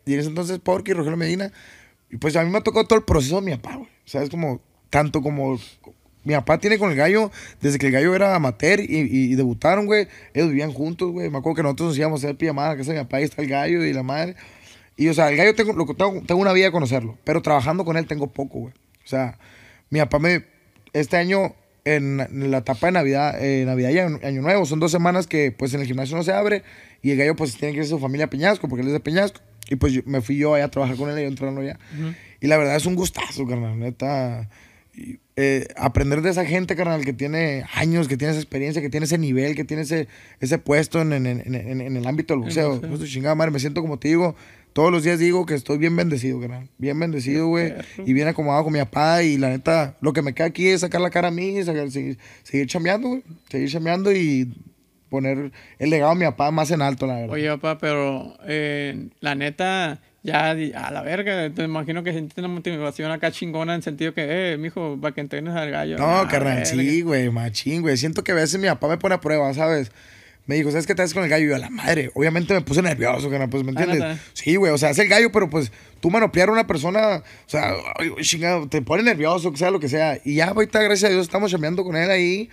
[0.06, 1.52] y en ese entonces Porky, Rogelio Medina,
[2.10, 3.90] y pues a mí me tocó todo el proceso de mi papá, güey.
[3.90, 5.58] O sea, es como, tanto como
[6.26, 7.32] mi papá tiene con el gallo,
[7.62, 11.30] desde que el gallo era amateur y, y- y debutaron, güey, ellos vivían juntos, güey.
[11.30, 13.42] Me acuerdo que nosotros nos íbamos a hacer pijamada a de mi papá y está
[13.42, 14.36] el gallo y la madre.
[14.96, 17.98] Y, o sea, el gallo tengo, tengo, tengo una vida de conocerlo, pero trabajando con
[17.98, 18.74] él tengo poco, güey.
[19.04, 19.38] O sea,
[19.90, 20.46] mi papá me,
[20.94, 24.80] este año, en, en la etapa de Navidad, eh, Navidad y Año, Año Nuevo, son
[24.80, 26.64] dos semanas que, pues, en el gimnasio no se abre
[27.02, 28.94] y el gallo, pues, tiene que ir a su familia a Peñasco, porque él es
[28.94, 29.42] de Peñasco.
[29.74, 31.78] Y, pues, yo- me fui yo allá a trabajar con él y yo entrando allá.
[32.42, 34.50] Y la verdad es un gustazo, carnal, neta.
[35.36, 39.06] eh, aprender de esa gente, carnal, que tiene años, que tiene esa experiencia, que tiene
[39.06, 40.08] ese nivel, que tiene ese,
[40.40, 42.80] ese puesto en, en, en, en el ámbito del boxeo.
[42.80, 44.36] Pues, chingada madre, me siento como te digo,
[44.74, 46.70] todos los días digo que estoy bien bendecido, carnal.
[46.78, 47.74] Bien bendecido, güey.
[48.06, 49.24] Y bien acomodado con mi papá.
[49.24, 51.90] Y la neta, lo que me queda aquí es sacar la cara a mí, sacar,
[51.90, 53.24] seguir, seguir chambeando, güey.
[53.50, 54.54] Seguir chambeando y
[55.14, 57.30] poner el legado de mi papá más en alto, la verdad.
[57.30, 62.48] Oye, papá, pero eh, la neta, ya a la verga, te imagino que sentiste una
[62.48, 66.00] motivación acá chingona en sentido que, eh, mijo, para que entrenes al gallo.
[66.00, 67.96] No, carnal, sí, güey, machín, güey.
[67.96, 69.92] Siento que a veces mi papá me pone a prueba, ¿sabes?
[70.48, 71.46] Me dijo, ¿sabes qué te haces con el gallo?
[71.46, 74.20] Y yo, a la madre, obviamente me puse nervioso, carnal, pues, ¿me ah, entiendes?
[74.34, 77.50] Sí, güey, o sea, es el gallo, pero pues tú manopear a una persona, o
[77.50, 77.76] sea,
[78.22, 80.20] chingado, te pone nervioso, que sea lo que sea.
[80.26, 82.50] Y ya, ahorita, gracias a Dios, estamos chambeando con él ahí.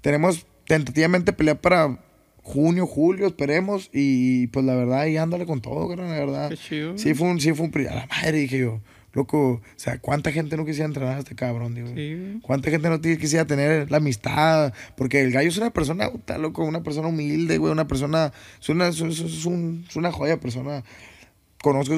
[0.00, 1.98] Tenemos tentativamente pelear para
[2.42, 3.90] junio, julio, esperemos.
[3.92, 6.50] Y pues la verdad, ahí ándale con todo, la verdad.
[6.50, 6.98] Qué chido.
[6.98, 7.86] Sí, fue un, sí, fue un.
[7.88, 8.80] A la madre, dije yo.
[9.14, 11.88] Loco, o sea, ¿cuánta gente no quisiera entrenar a este cabrón, digo?
[11.94, 12.38] Sí.
[12.40, 14.72] ¿Cuánta gente no quisiera tener la amistad?
[14.96, 18.68] Porque el gallo es una persona, está loco, una persona humilde, güey, una persona, es
[18.70, 20.82] una, es, es, un, es una joya persona.
[21.62, 21.94] Conozco,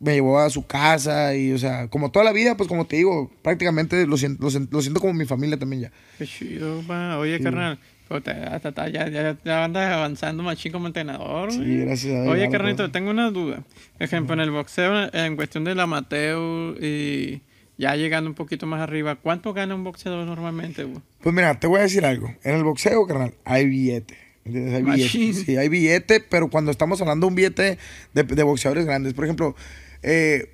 [0.00, 2.96] me llevó a su casa y, o sea, como toda la vida, pues como te
[2.96, 5.92] digo, prácticamente lo siento, lo, siento como mi familia también ya.
[6.18, 7.16] Qué chido, pa.
[7.16, 11.52] Oye, carnal, hasta, ya, ya, ya, andas avanzando machín como entrenador.
[11.52, 12.32] Sí, gracias a Dios.
[12.34, 13.62] Oye, carnito, tengo una duda.
[13.96, 17.42] Por ejemplo, en el boxeo, en cuestión del amateur y
[17.78, 20.86] ya llegando un poquito más arriba, ¿cuánto gana un boxeador normalmente?
[21.22, 22.34] Pues mira, te voy a decir algo.
[22.42, 24.18] En el boxeo, carnal, hay billete.
[24.44, 25.32] Hay billete.
[25.32, 27.78] Sí, hay billete, pero cuando estamos hablando de un billete
[28.12, 29.54] de, de boxeadores grandes, por ejemplo,
[30.02, 30.50] eh,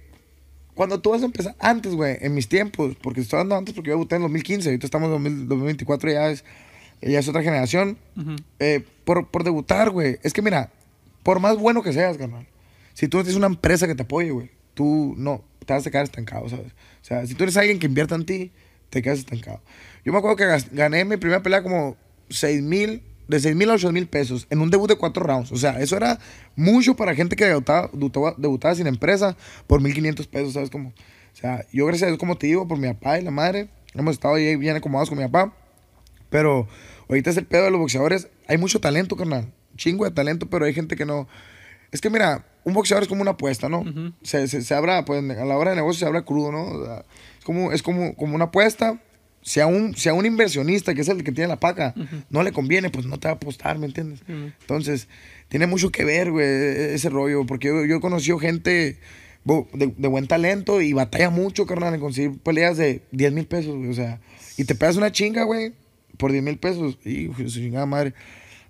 [0.77, 3.89] cuando tú vas a empezar, antes, güey, en mis tiempos, porque estoy hablando antes porque
[3.89, 6.45] yo debuté en 2015, ahorita estamos en 2024 ya es
[7.00, 7.99] ella es otra generación.
[8.59, 10.19] Eh, por, por debutar, güey.
[10.23, 10.71] Es que mira,
[11.23, 12.47] por más bueno que seas, carnal,
[12.95, 15.90] si tú no tienes una empresa que te apoye, güey, tú no, te vas a
[15.90, 16.68] quedar estancado, ¿sabes?
[16.68, 18.53] O sea, si tú eres alguien que invierta en ti,
[18.90, 19.61] te quedas estancado.
[20.05, 21.97] Yo me acuerdo que gané mi primera pelea como
[22.31, 25.53] 6 mil, de 6 mil a 8 mil pesos en un debut de cuatro rounds.
[25.53, 26.18] O sea, eso era
[26.55, 27.90] mucho para gente que debutaba,
[28.38, 30.90] debutaba, sin empresa por 1500 pesos, ¿sabes cómo?
[30.90, 33.68] O sea, yo gracias a Dios, como te digo, por mi papá y la madre,
[33.94, 35.53] hemos estado ahí bien acomodados con mi papá.
[36.31, 36.68] Pero
[37.09, 38.29] ahorita es el pedo de los boxeadores.
[38.49, 39.53] Hay mucho talento, carnal.
[39.77, 41.29] Chingo de talento, pero hay gente que no.
[41.92, 43.85] Es que mira, un boxeador es como una apuesta, ¿no?
[44.23, 47.03] se, se, se, habla, pues a la hora de negocio se habla crudo, ¿no?
[47.38, 49.01] es como, es como, como una apuesta.
[49.40, 51.95] Si a, un, si un inversionista, que es el que tiene la paca,
[52.31, 54.25] no le conviene, pues no te va a apostar, ¿me entiendes?
[54.27, 55.07] Entonces,
[55.49, 57.47] tiene mucho que ver, güey, e, ese rollo.
[57.47, 58.99] Porque yo, yo he conocido gente
[59.45, 63.77] de, de, buen talento y batalla mucho, carnal, en conseguir peleas de 10 mil pesos,
[63.77, 63.88] güey.
[63.88, 64.19] O sea,
[64.57, 65.73] y te pegas una chinga, güey
[66.16, 66.98] por 10 mil pesos.
[67.05, 68.14] Y chingada madre.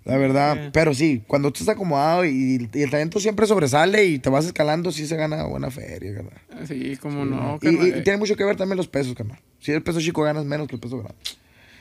[0.07, 4.29] La verdad, pero sí, cuando tú estás acomodado y, el talento siempre sobresale y te
[4.29, 6.65] vas escalando, sí se gana buena feria, carnal.
[6.65, 7.59] Sí, como no.
[7.61, 9.37] Y, y, tiene mucho que ver también los pesos, carnal.
[9.59, 11.17] Si el peso chico ganas menos que el peso grande.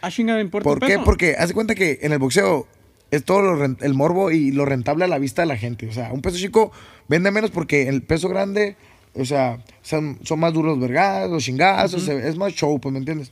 [0.00, 0.98] Ah, chingada, importa ¿Por qué?
[0.98, 2.66] Porque haz cuenta que en el boxeo
[3.12, 5.86] es todo el morbo y lo rentable a la vista de la gente.
[5.86, 6.72] O sea, un peso chico
[7.06, 8.76] vende menos porque el peso grande,
[9.14, 12.98] o sea, son, son más duros los vergados, los chingazos, es más show, pues, ¿me
[12.98, 13.30] entiendes?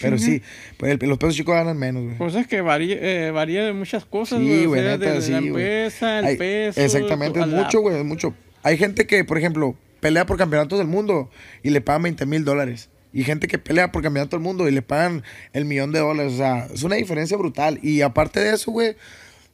[0.00, 0.42] Pero sí,
[0.76, 2.18] pues los pesos chicos ganan menos, güey.
[2.18, 4.82] Pues es que varía, eh, varía de muchas cosas, sí, güey.
[4.82, 6.80] de, sí, la empresa, el peso.
[6.80, 8.34] Exactamente, es mucho, güey, es mucho.
[8.62, 11.30] Hay gente que, por ejemplo, pelea por campeonatos del mundo
[11.62, 12.90] y le pagan 20 mil dólares.
[13.12, 16.34] Y gente que pelea por campeonato del mundo y le pagan el millón de dólares.
[16.34, 17.78] O sea, es una diferencia brutal.
[17.82, 18.94] Y aparte de eso, güey,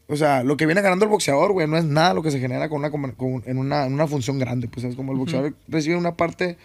[0.09, 2.41] o sea, lo que viene ganando el boxeador, güey, no es nada lo que se
[2.41, 4.67] genera con una, con, en, una, en una función grande.
[4.67, 6.57] Pues es como el boxeador recibe una parte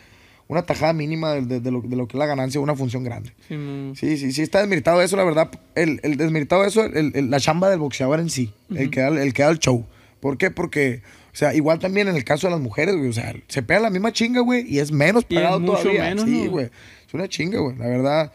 [0.48, 3.04] una tajada mínima de, de, lo, de, lo, que es la ganancia de una función
[3.04, 3.34] grande.
[3.50, 5.52] Sí, sí, sí, está desmeritado eso, la verdad.
[5.76, 9.34] El, el desmeritado eso, el, la chamba del boxeador en sí, el, que da, el
[9.34, 9.86] que da el show.
[10.20, 10.50] ¿Por qué?
[10.50, 11.02] Porque,
[11.34, 13.82] o sea, igual también en el caso de las mujeres, güey, o sea, se pega
[13.82, 16.04] la misma chinga, güey, y es menos pagado todavía.
[16.06, 16.70] Menos, sí, güey.
[17.08, 17.76] Es una chinga, güey.
[17.78, 18.32] La verdad,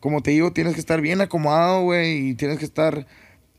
[0.00, 3.06] como te digo, tienes que estar bien acomodado, güey, y tienes que estar,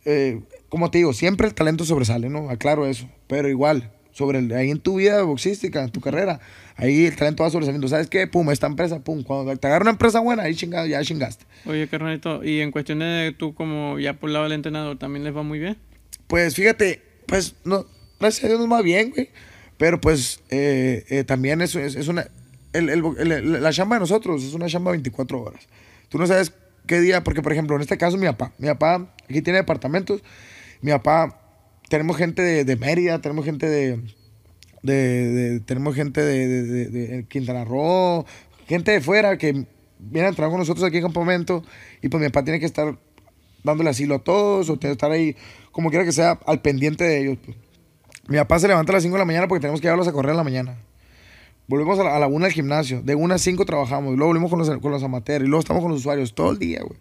[0.05, 2.49] eh, como te digo, siempre el talento sobresale, ¿no?
[2.49, 3.09] Aclaro eso.
[3.27, 6.41] Pero igual, sobre el, ahí en tu vida boxística, en tu carrera,
[6.75, 7.87] ahí el talento va sobresaliendo.
[7.87, 8.27] ¿Sabes qué?
[8.27, 9.23] Pum, esta empresa, pum.
[9.23, 11.45] Cuando te agarra una empresa buena, ahí chingado, ya chingaste.
[11.65, 15.23] Oye, carnalito, y en cuestión de tú como ya por el lado del entrenador, ¿también
[15.23, 15.77] les va muy bien?
[16.27, 17.85] Pues fíjate, pues no,
[18.19, 19.29] gracias a Dios nos va bien, güey.
[19.77, 22.27] Pero pues eh, eh, también es, es, una...
[22.73, 25.65] El, el, la chamba de nosotros es una chamba 24 horas.
[26.09, 26.51] Tú no sabes
[26.85, 30.21] qué día, porque por ejemplo, en este caso mi papá, mi papá aquí tiene departamentos,
[30.81, 31.48] mi papá
[31.89, 33.99] tenemos gente de, de Mérida, tenemos gente de,
[34.83, 38.25] de, tenemos gente de, de, Quintana Roo,
[38.67, 39.65] gente de fuera que
[39.97, 41.63] viene a entrar con nosotros aquí en campamento
[42.01, 42.97] y pues mi papá tiene que estar
[43.63, 45.35] dándole asilo a todos o tiene que estar ahí
[45.71, 47.37] como quiera que sea al pendiente de ellos.
[47.43, 47.57] Pues.
[48.27, 50.11] Mi papá se levanta a las 5 de la mañana porque tenemos que llevarlos a
[50.11, 50.77] correr en la mañana.
[51.67, 54.49] volvemos a la, a la una al gimnasio, de una a cinco trabajamos, luego volvemos
[54.51, 56.99] con los, con los amateurs, y luego estamos con los usuarios todo el día, güey.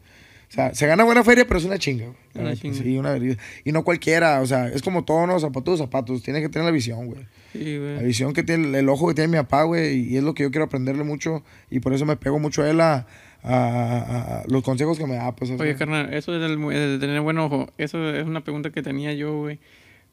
[0.49, 2.17] O sea, se gana buena feria, pero es una chinga, güey.
[2.35, 2.75] La Una chinga.
[2.83, 3.19] Sí, una.
[3.65, 5.39] Y no cualquiera, o sea, es como todo, ¿no?
[5.39, 6.23] Zapatos, zapatos.
[6.23, 7.21] Tienes que tener la visión, güey.
[7.53, 8.07] Sí, La güey.
[8.07, 10.51] visión que tiene, el ojo que tiene mi papá, güey, y es lo que yo
[10.51, 13.07] quiero aprenderle mucho, y por eso me pego mucho a él a,
[13.43, 15.51] a- a- a los consejos que me da, pues.
[15.51, 19.37] Oye, carnal, eso mu- de tener buen ojo, eso es una pregunta que tenía yo,
[19.39, 19.59] güey.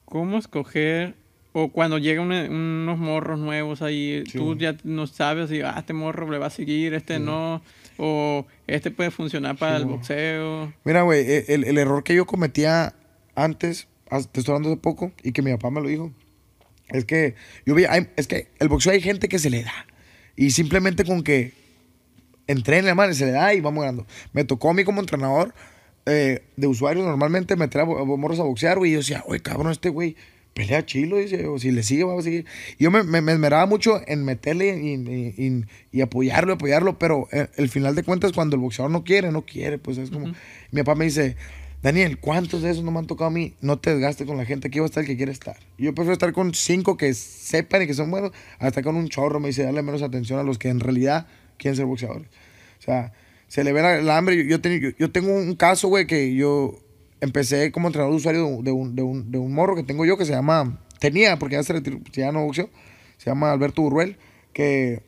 [0.04, 1.16] ¿Cómo escoger,
[1.58, 5.76] o cuando llegan una- unos morros nuevos ahí, Sí, tú ya no sabes si, ah,
[5.78, 7.62] este morro le va a seguir, este no,
[7.98, 10.74] o este puede funcionar para Sí, el boxeo?
[10.84, 12.94] Mira, güey, e- el, el error que yo cometía
[13.36, 13.88] antes,
[14.34, 16.12] te estoy hablando hace poco, y que mi papá me lo dijo,
[16.90, 19.86] es que yo vi, hay- es que el boxeo hay gente que se le da.
[20.36, 21.54] Y simplemente con que
[22.48, 24.06] entrene, madre, se le da y vamos ganando.
[24.34, 25.54] Me tocó a mí como entrenador
[26.06, 28.92] eh, de usuarios normalmente meter a morros a boxear, güey.
[28.92, 30.16] Y yo decía, oye, cabrón, este güey
[30.56, 32.46] pelea chilo, dice, o si le sigue, va a seguir.
[32.80, 37.28] Yo me, me, me esmeraba mucho en meterle y, y- y- y apoyarlo, apoyarlo, pero
[37.34, 40.28] eh, el final de cuentas, cuando el boxeador no quiere, no quiere, pues es como.
[40.72, 41.36] Mi papá me dice,
[41.84, 43.54] Daniel, ¿cuántos de esos no me han tocado a mí?
[43.60, 45.58] No te desgastes con la gente, aquí va a estar el que quiere estar.
[45.78, 49.42] Yo prefiero estar con cinco que sepan y que son buenos, hasta con un chorro,
[49.42, 52.28] me dice, darle menos atención a los que en realidad quieren ser boxeadores.
[52.80, 53.12] O sea,
[53.50, 54.48] se le ve la, la hambre.
[54.48, 56.80] Yo tengo un caso, güey, que yo
[57.22, 60.18] empecé como entrenador de usuario de un, de, un, de, un, morro que tengo yo
[60.18, 62.32] que se llama, tenía, porque ya se retiró, ya
[63.18, 64.18] se llama Alberto Burruel,
[64.54, 65.02] que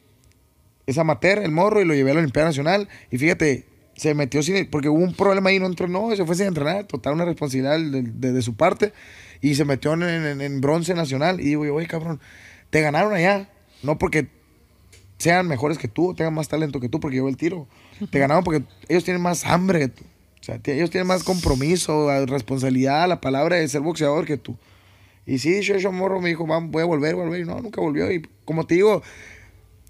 [0.85, 2.87] es amateur, el morro, y lo llevé a la Olimpiada Nacional.
[3.11, 3.65] Y fíjate,
[3.95, 4.69] se metió sin.
[4.69, 8.31] Porque hubo un problema ahí, no entrenó, se fue sin entrenar, total, una responsabilidad de,
[8.33, 8.93] de- su parte.
[9.41, 11.41] Y se metió en, en- en bronce nacional.
[11.41, 12.21] Y digo, yo, oye, cabrón,
[12.69, 13.49] te ganaron allá.
[13.83, 14.27] No porque
[15.17, 17.67] sean mejores que tú, tengan más talento que tú, porque yo el tiro.
[18.09, 20.03] Te ganaron porque ellos tienen más hambre que tú.
[20.39, 24.55] O sea, ellos tienen más compromiso, responsabilidad, la palabra de ser boxeador que tú.
[25.25, 27.41] Y sí, yo, morro me dijo, "Vamos, voy a volver, volver.
[27.41, 28.09] Y no, nunca volvió.
[28.11, 29.01] Y como te digo,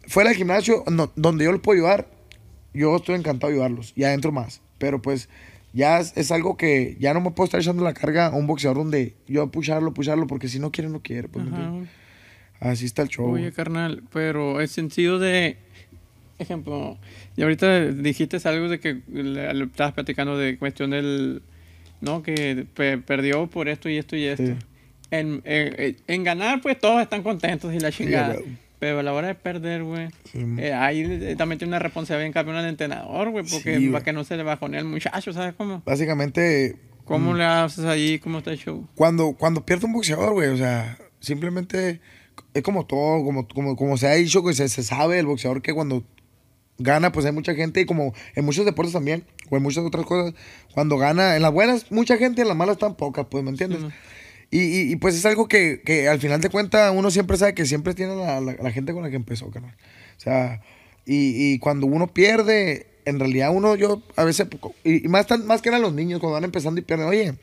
[0.07, 2.09] fuera del gimnasio, no- donde yo los puedo ayudar,
[2.73, 3.93] yo estoy encantado de ayudarlos.
[3.95, 4.61] Y adentro más.
[4.79, 5.29] Pero pues
[5.73, 8.47] ya es, es algo que ya no me puedo estar echando la carga a un
[8.47, 11.27] boxeador donde yo pucharlo, pucharlo, porque si no quiere, no quiere.
[11.27, 11.45] Pues.
[12.59, 13.29] Así está el show.
[13.31, 15.57] Oye, carnal, pero el sentido de,
[16.39, 16.97] ejemplo,
[17.35, 21.41] y ahorita dijiste algo de que le, estabas platicando de cuestión del,
[22.01, 22.21] ¿no?
[22.23, 24.45] Que pe- perdió por esto y esto y esto.
[24.45, 24.53] Sí.
[25.11, 28.33] En, en- en ganar, pues todos están contentos y la chingada.
[28.35, 28.57] güey.
[28.79, 30.39] pero a la hora de perder, güey, Sí.
[30.59, 34.03] eh, ahí eh, también tiene una responsabilidad en cambio al entrenador, güey, porque Sí, para
[34.03, 35.81] que no se le bajone al muchacho, ¿sabes cómo?
[35.83, 38.19] Básicamente, ¿Cómo le haces ahí?
[38.19, 38.85] ¿Cómo está el show?
[38.93, 42.01] cuando, cuando pierde un boxeador, güey, o sea, simplemente
[42.53, 45.61] es como todo, como, como, como se ha dicho, que se, se sabe el boxeador
[45.63, 46.03] que cuando
[46.79, 50.05] gana, pues hay mucha gente, y como en muchos deportes también, o en muchas otras
[50.05, 50.33] cosas,
[50.73, 53.79] cuando gana, en las buenas, mucha gente, en las malas tan pocas, pues, ¿me entiendes?
[53.81, 53.87] Sí,
[54.49, 57.53] y, y, y, pues es algo que, que al final de cuentas uno siempre sabe
[57.53, 59.75] que siempre tiene la, la- la gente con la que empezó, carnal.
[60.17, 60.61] O sea,
[61.05, 64.47] y, y cuando uno pierde, en realidad uno, yo a veces,
[64.85, 67.33] y, y más, tan- más que eran los niños, cuando van empezando y pierden, oye,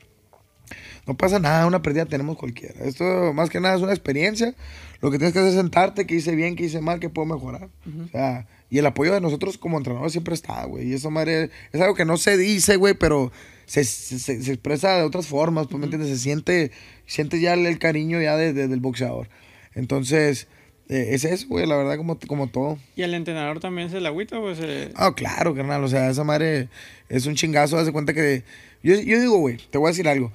[1.05, 2.83] no pasa nada, una pérdida tenemos cualquiera.
[2.83, 4.55] Esto más que nada es una experiencia.
[5.01, 7.27] Lo que tienes que hacer es sentarte, que hice bien, que hice mal, que puedo
[7.27, 7.69] mejorar.
[8.03, 10.89] O sea, y el apoyo de nosotros como entrenadores siempre está, güey.
[10.89, 13.31] Y eso, madre, es algo que no se dice, güey, pero
[13.65, 16.09] se, se, se- expresa de otras formas, pues, ¿me entiendes?
[16.09, 16.71] Se siente,
[17.05, 19.27] siente ya el, el cariño ya de- de- del boxeador.
[19.75, 20.47] Entonces,
[20.89, 22.77] eh, es eso, güey, la verdad, como, como todo.
[22.95, 24.91] ¿Y el entrenador también se la agüita o se...?
[24.95, 25.83] Ah, claro, carnal.
[25.83, 26.69] O sea, esa madre
[27.09, 27.77] es un chingazo.
[27.77, 28.43] Haz de cuenta que.
[28.83, 30.31] Yo, yo digo, güey, te voy a decir algo.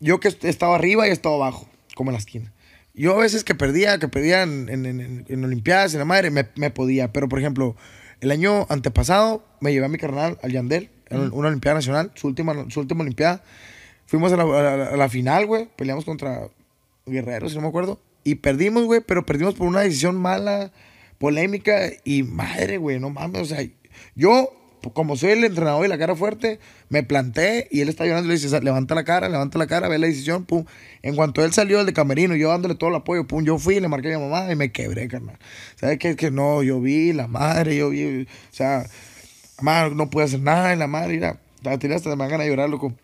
[0.00, 2.52] Yo que he estado arriba y he estado abajo, como en la esquina.
[2.98, 6.46] Yo a veces que perdía, que perdía en, en, en- Olimpiadas, en la madre, me,
[6.56, 7.12] me podía.
[7.12, 7.76] Pero, por ejemplo,
[8.20, 12.26] el año antepasado me llevé a mi carnal, al Yandel, en una Olimpiada Nacional, su
[12.26, 13.42] última, su última Olimpiada.
[14.06, 15.68] Fuimos a la, a la- a la final, güey.
[15.76, 16.48] Peleamos contra
[17.06, 18.00] Guerreros, si no me acuerdo.
[18.24, 20.72] Y perdimos, güey, pero perdimos por una decisión mala,
[21.18, 21.90] polémica.
[22.04, 23.42] Y madre, güey, no mames.
[23.42, 23.66] O sea,
[24.14, 24.50] yo,
[24.92, 28.34] como soy el entrenador y la cara fuerte, me planté y él está llorando le
[28.34, 30.64] dice, levanta la cara, levanta la cara, ve la decisión, pum.
[31.02, 33.80] En cuanto él salió del de camerino, yo dándole todo el apoyo, pum, yo fui,
[33.80, 35.38] le marqué a mi mamá y me quebré, carnal.
[35.76, 36.16] ¿Sabes qué?
[36.16, 38.86] Que no, yo vi la madre, yo vi, o sea,
[39.60, 42.50] mamá, no pude hacer nada, y la madre, mira, la tiré hasta me ganas de
[42.50, 42.94] llorar, loco.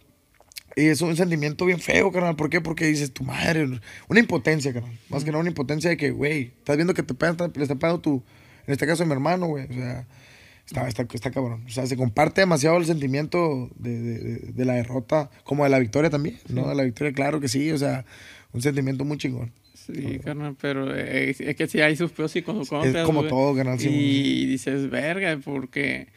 [0.77, 2.35] Y es un sentimiento bien feo, carnal.
[2.35, 2.61] ¿Por qué?
[2.61, 4.99] Porque dices, tu madre, una impotencia, carnal.
[5.09, 7.77] Más que nada una impotencia de que, güey, estás viendo que te pegan, le está
[7.77, 8.23] pegando tu,
[8.67, 9.67] en este caso mi hermano, güey.
[9.67, 10.07] O sea,
[10.67, 11.65] está, está, está cabrón.
[11.67, 15.79] O sea, se comparte demasiado el sentimiento de, de- de- la derrota, como de la
[15.79, 16.69] victoria también, ¿no?
[16.69, 17.71] De la victoria, claro que sí.
[17.71, 18.05] O sea,
[18.53, 19.53] un sentimiento muy chingón.
[19.75, 23.05] Sí, carnal, pero eh, es, es que sí hay sus pros y sus contras.
[23.05, 23.29] como güey.
[23.31, 26.09] todo, carnal, sí, Y dices, verga, porque,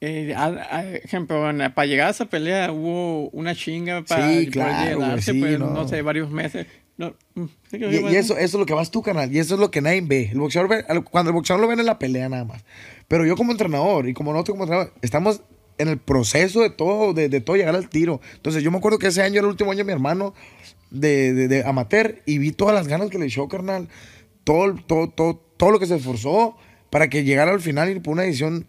[0.00, 0.44] eh, a-
[0.76, 1.40] a- ejemplo,
[1.74, 5.40] para llegar a esa pelea hubo una chinga para Sí, poder claro, güey, llegarse, sí,
[5.40, 5.70] pues, no.
[5.74, 5.88] no.
[5.88, 6.68] sé, varios meses.
[6.98, 9.32] No, mm, Y, y eso, eso es lo que vas tú, canal.
[9.34, 10.28] Y eso es lo que nadie ve.
[10.32, 12.64] El boxeador ve- cuando el boxeador lo ven en la pelea nada más.
[13.06, 15.40] Pero yo como entrenador y como nosotros como entrenador, estamos
[15.78, 18.20] en el proceso de todo, de, de todo llegar al tiro.
[18.34, 20.34] Entonces yo me acuerdo que ese año era el último año de mi hermano
[20.90, 23.88] de, de, de amateur y vi todas las ganas que le echó, carnal.
[24.42, 26.56] Todo, todo, todo, todo lo que se esforzó
[26.90, 28.66] para que llegara al final y por una decisión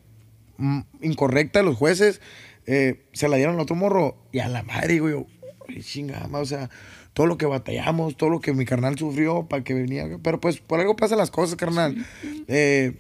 [0.57, 2.21] mm, incorrecta de los jueces,
[2.67, 5.25] eh, se la dieron al otro morro y a la madre, digo yo,
[5.67, 6.69] "Ay, chingada, ma", o sea,
[7.13, 10.59] todo lo que batallamos, todo lo que mi carnal sufrió para que venía, pero pues
[10.59, 12.05] por algo pasan las cosas, carnal.
[12.47, 12.97] Eh,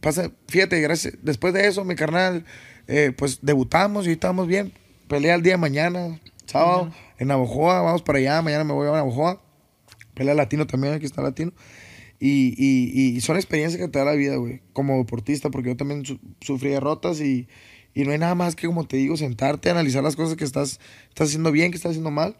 [0.00, 2.44] pasa, fíjate, gracias, después de eso, mi carnal,
[2.86, 4.72] eh, pues debutamos y estamos bien,
[5.08, 8.92] pelea el día de mañana, sábado, en Navojoa, vamos para allá, mañana me voy a
[8.92, 9.42] Navojoa,
[10.14, 11.52] pelea latino también, aquí está latino.
[12.22, 15.76] Y, y, y son experiencias que te da la vida, güey, como deportista, porque yo
[15.76, 17.48] también su- sufrí derrotas y,
[17.94, 20.80] y no hay nada más que, como te digo, sentarte, analizar las cosas que estás,
[21.08, 22.36] estás haciendo bien, que estás haciendo mal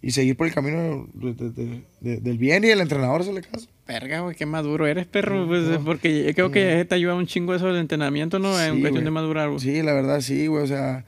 [0.00, 3.42] y seguir por el camino de- de- de- de- del bien y el entrenador hacerle
[3.42, 3.68] caso.
[3.86, 5.46] Verga, güey, qué maduro eres, perro.
[5.46, 8.50] Pues, porque yo creo que te ayuda un chingo eso del entrenamiento, ¿no?
[8.60, 9.04] en Sí, cuestión güey.
[9.04, 9.60] de madurar, güey.
[9.60, 11.04] Sí, la verdad, sí, güey, o sea.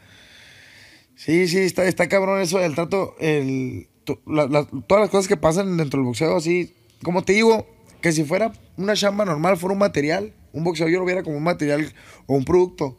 [1.14, 5.28] Sí, sí, está, está cabrón eso del trato, el, to- la- la- todas las cosas
[5.28, 6.74] que pasan dentro del boxeo, así.
[7.02, 7.66] Como te digo,
[8.00, 11.36] que si fuera una chamba normal, fuera un material, un boxeo yo lo viera como
[11.36, 11.92] un material
[12.26, 12.96] o un producto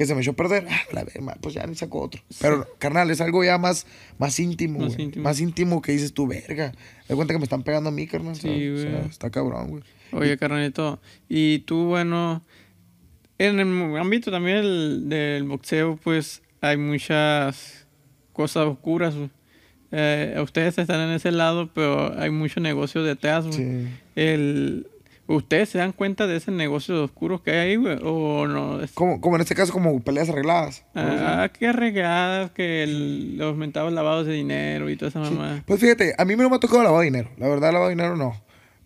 [0.00, 2.22] que se me echó a perder, ah, la verga, pues ya ni saco otro.
[2.40, 3.86] Pero, carnal, es algo ya más,
[4.16, 5.02] más íntimo, Más güey.
[5.04, 5.24] íntimo.
[5.24, 6.72] Más íntimo que dices tú, verga.
[7.06, 8.34] De cuenta que me están pegando a mí, carnal.
[8.34, 8.78] Sí, ¿sabes?
[8.78, 9.10] O sea, güey.
[9.10, 9.82] está cabrón, güey.
[10.12, 12.42] Oye, carnalito, y tú, bueno,
[13.36, 17.86] en el ámbito también del, del boxeo, pues hay muchas
[18.32, 19.14] cosas oscuras.
[19.14, 19.28] güey.
[19.92, 23.44] Eh, ustedes están en ese lado, pero hay mucho negocio detrás.
[23.46, 23.58] güey.
[23.58, 23.86] Sí.
[24.16, 24.86] El,
[25.32, 27.98] ¿Ustedes se dan cuenta de ese negocio oscuro que hay ahí, güey?
[28.02, 28.80] ¿O no?
[28.82, 30.84] Es- Como, como en este caso, como peleas arregladas.
[30.94, 35.32] Ah, qué regadas, que el- los mentados lavados de dinero y toda esa Sí.
[35.34, 35.62] mamá.
[35.66, 37.30] Pues fíjate, a mí no me ha tocado lavado de dinero.
[37.38, 38.34] La verdad, lavado de dinero no.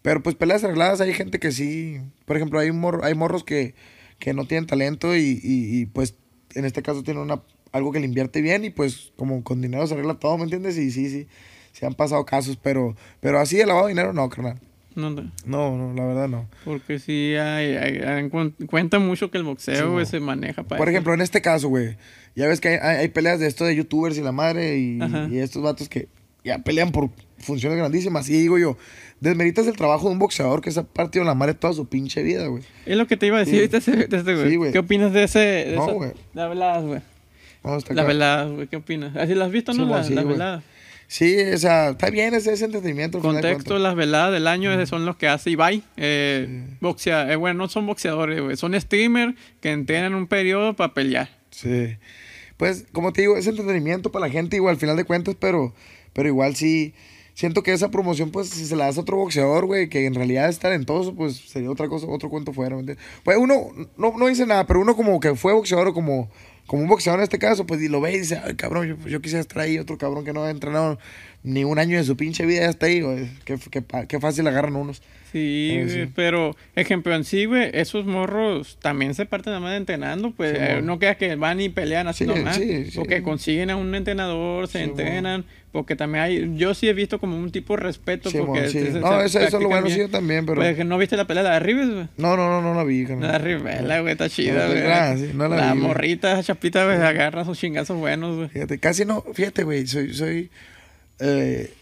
[0.02, 1.98] Pero pues peleas arregladas hay gente que sí.
[2.26, 3.74] Por ejemplo, hay, morro- hay morros que,
[4.18, 6.14] que no tienen talento y, y- y, pues
[6.54, 7.40] en este caso tienen una,
[7.72, 10.76] algo que le invierte bien y pues como con dinero se arregla todo, ¿me entiendes?
[10.76, 11.26] Y sí, sí,
[11.72, 14.60] se han pasado casos, pero, pero así de lavado de dinero no, carnal.
[14.94, 16.48] No, no, No, no, la verdad no.
[16.64, 20.10] porque sí hay, hay- hay- cuen- cuenta mucho que el boxeo Sí, güey, mo.
[20.10, 20.92] se maneja para Por eso.
[20.92, 21.96] ejemplo, en este caso, güey,
[22.36, 24.98] ya ves que hay, hay- peleas de esto de youtubers y la madre y,
[25.38, 26.08] estos vatos que
[26.44, 28.28] ya pelean por funciones grandísimas.
[28.28, 28.76] Y digo yo,
[29.20, 32.22] desmeritas el trabajo de un boxeador que se ha partido la madre toda su pinche
[32.22, 32.62] vida, güey.
[32.86, 34.50] Es lo que te iba a decir ahorita, este, güey.
[34.50, 34.72] Sí, güey.
[34.72, 35.38] ¿Qué opinas de ese?
[35.40, 36.12] De No, esa- güey.
[36.34, 37.00] Las veladas, güey.
[37.64, 38.66] No, Las veladas, güey.
[38.68, 39.16] ¿Qué opinas?
[39.16, 39.86] ¿Así las has visto, no?
[39.86, 40.34] Las, sí, las güey.
[40.36, 40.64] veladas.
[41.06, 43.20] Sí, o sea, está bien ese, ese entretenimiento.
[43.20, 45.82] Contexto, las veladas del año esos son los que hace Ibai.
[45.96, 48.56] Eh, boxea, eh, bueno, no son boxeadores, güey.
[48.56, 51.28] Son streamers que entrenan un periodo para pelear.
[51.50, 51.96] Sí.
[52.56, 55.74] Pues, como te digo, es entretenimiento para la gente, igual, al final de cuentas, pero,
[56.12, 56.94] pero igual sí.
[57.34, 60.14] Siento que esa promoción, pues, si se la das a otro boxeador, güey, que en
[60.14, 63.04] realidad es talentoso, pues sería otra cosa, otro cuento fuera, ¿me entiendes?
[63.24, 66.30] Pues uno no, no dice nada, pero uno como que fue boxeador o como,
[66.66, 69.40] como un boxeador en este caso, pues lo ve y dice, ay, cabrón, yo, quisiera
[69.40, 70.98] estar ahí, otro cabrón que no ha entrenado
[71.42, 73.02] ni un año de su pinche vida ya está ahí.
[73.44, 73.58] Qué,
[74.08, 75.02] qué fácil agarran unos.
[75.34, 76.12] Sí, güey, sí.
[76.14, 80.58] pero ejemplo en sí, güey, esos morros también se parten nada más entrenando, pues Sí,
[80.60, 82.86] eh, no queda que van y pelean así Sí, nomás, sí.
[82.94, 87.36] porque consiguen a un entrenador, se entrenan, porque también hay, yo sí he visto como
[87.36, 90.08] un tipo de respeto, porque se- se- No, eso, eso es lo bueno, sí, yo
[90.08, 90.60] también, pero...
[90.60, 92.06] Pues, que no viste la pelea de la de Rives, güey.
[92.16, 93.32] No, no, no, no la vi, carnal.
[93.32, 95.32] La Rivela, güey, está chida, No, güey.
[95.34, 95.88] no la vi, güey.
[95.88, 98.48] morrita, esa chapita, güey, agarra sus chingazos buenos, güey.
[98.50, 100.48] Fíjate, casi no, fíjate, güey, soy, soy,
[101.18, 101.72] eh,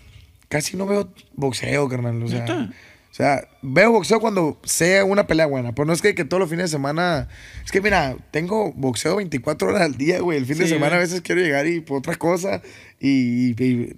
[0.48, 2.70] casi no veo boxeo, carnal, o sea, ¿Neta?
[3.12, 6.40] O sea, veo boxeo cuando sea una pelea buena, pero no es que, que todos
[6.40, 7.28] los fines de semana,
[7.62, 10.98] es que mira, tengo boxeo 24 horas al día, güey, el fin de semana a
[10.98, 12.62] veces quiero llegar y por otra cosa,
[13.06, 13.96] y, y-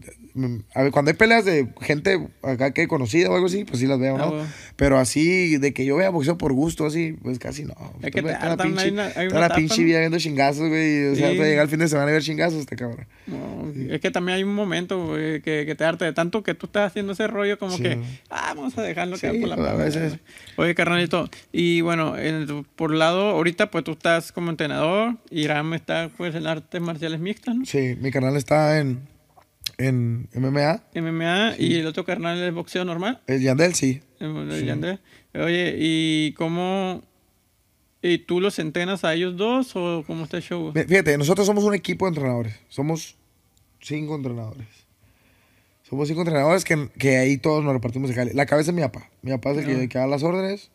[0.75, 3.79] a ver, cuando hay peleas de gente acá que he conocido o algo así, pues
[3.79, 4.31] sí las veo, Ah, ¿no?
[4.33, 4.43] güey.
[4.75, 7.75] Pero así, de que yo vea boxeo por gusto, así, pues casi no.
[8.03, 11.07] Es que te hartan, pinche, hay una- hay una la pinche vida viendo chingazos, güey,
[11.07, 11.37] o sea, Sí.
[11.37, 13.07] para llegar el fin de semana y ver chingazos, está cabrón.
[13.29, 16.55] No, Es que también hay un momento güey, que, que te arte de tanto que
[16.55, 17.85] tú estás haciendo ese rollo como Sí.
[17.85, 17.99] que,
[18.31, 20.19] ah, vamos a dejarlo Sí, quedar por la a veces.
[20.57, 25.75] Oye, carnalito, y bueno, en- por lado, ahorita pues tú estás como entrenador y Ram
[25.75, 27.65] está pues en artes marciales mixtas, ¿no?
[27.67, 28.94] Sí, mi canal está en,
[29.79, 30.83] en MMA.
[30.95, 33.21] MMA y el otro carnal es boxeo normal.
[33.27, 34.01] El Yandel, sí.
[34.21, 35.01] el- el Yandel.
[35.35, 37.03] Oye, ¿y cómo...
[38.03, 40.73] ¿Y tú los entrenas a ellos dos o cómo está el show?
[40.75, 42.55] Fíjate, nosotros somos un equipo de entrenadores.
[42.69, 43.17] Somos
[43.81, 44.67] cinco entrenadores.
[45.89, 48.35] Somos cinco entrenadores que, que ahí todos nos repartimos el jale.
[48.35, 49.09] La cabeza es mi papá.
[49.23, 49.87] Mi papá es el que, Ah.
[49.89, 50.71] que da las órdenes.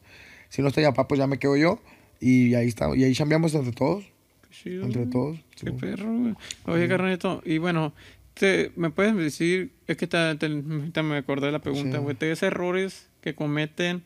[0.49, 1.79] Si no está mi papá, pues ya me quedo yo.
[2.19, 4.03] Y ahí está, y ahí chambeamos entre todos.
[4.49, 5.38] Qué chido, Entre todos.
[5.51, 5.71] Qué sí.
[5.79, 6.35] perro, güey.
[6.65, 7.93] Oye, carnalito, y bueno,
[8.39, 9.71] te- ¿Me puedes decir?
[9.88, 10.49] Es que te, te-
[10.93, 12.04] te me acordé de la pregunta, Sí.
[12.04, 12.15] güey.
[12.15, 14.04] ¿Tres errores que cometen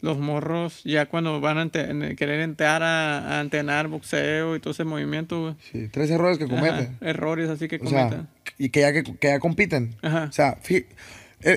[0.00, 4.72] los morros ya cuando van a ente- querer entrar a, a entrenar boxeo y todo
[4.72, 5.54] ese movimiento, güey?
[5.72, 6.96] Sí, tres errores que Ajá, cometen.
[7.00, 8.28] errores así que O sea, cometen.
[8.58, 9.94] y que ya, que, que ya compiten.
[10.02, 10.24] Ajá.
[10.28, 10.86] O sea, el,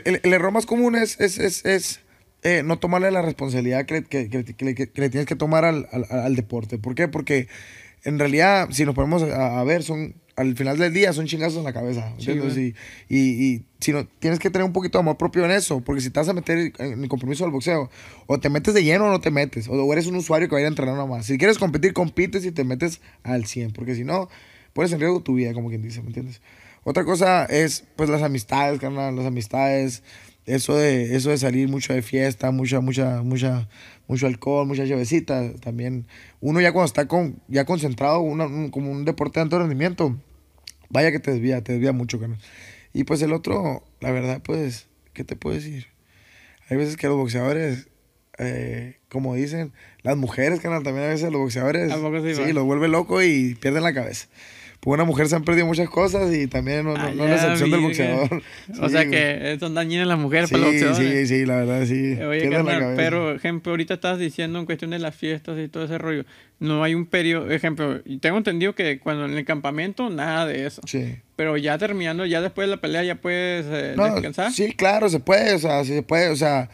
[0.05, 2.01] el- el error más común es, es, es, es,
[2.43, 5.35] eh, no tomarle la responsabilidad que, le- que, que- que le- que le tienes que
[5.35, 6.77] tomar al, al, al deporte.
[6.77, 7.07] ¿Por qué?
[7.07, 7.47] Porque
[8.03, 11.57] en realidad, si nos ponemos a, a ver, son al final del día son chingazos
[11.57, 12.13] en la cabeza.
[12.17, 12.53] Sí, ¿entiendes?
[12.55, 12.73] güey.
[13.09, 15.81] y, y, y si no, tienes que tener un poquito de amor propio en eso,
[15.81, 17.89] porque si te vas a meter en el compromiso del boxeo,
[18.27, 20.57] o te metes de lleno o no te metes, o, eres un usuario que va
[20.59, 21.25] a ir a entrenar nada más.
[21.25, 24.29] Si quieres competir, compites y te metes al 100, porque si no,
[24.73, 26.41] pones en riesgo tu vida, como quien dice, ¿me entiendes?
[26.83, 30.01] Otra cosa es, pues, las amistades, carnal, las amistades,
[30.45, 33.67] eso de, eso de salir mucho de fiesta, mucha, mucha, mucha,
[34.07, 36.07] mucho alcohol, mucha llavecita, también,
[36.39, 40.15] uno ya cuando está con, ya concentrado, una- un- como un deporte de alto rendimiento,
[40.89, 42.39] vaya que te desvía, te desvía mucho, carnal.
[42.93, 45.87] Y pues el otro, la verdad, pues, ¿qué te puedo decir?
[46.69, 47.87] Hay veces que los boxeadores,
[48.37, 52.63] eh, como dicen, las mujeres, carnal, también a veces los boxeadores, ¿A poco sí, los
[52.63, 54.27] vuelve loco y pierden la cabeza.
[54.81, 57.35] Pues una mujer se han perdido muchas cosas y también no, no, Ah, no la
[57.35, 58.41] excepción del boxeador.
[58.79, 59.11] o sea güey.
[59.11, 61.27] que son dañinas las mujeres Sí, para los boxeadores.
[61.29, 62.13] sí, sí, la verdad, sí.
[62.21, 65.97] Oye, carnal, pero ejemplo, ahorita estabas diciendo en cuestión de las fiestas y todo ese
[65.97, 66.23] rollo,
[66.59, 70.81] no hay un periodo, ejemplo, tengo entendido que cuando en el campamento nada de eso,
[70.85, 71.15] Sí.
[71.35, 74.51] pero ya terminando, ya después de la pelea ya puedes eh, No, descansar.
[74.53, 76.69] Sí, claro, se puede, o sea, sí se puede, o sea,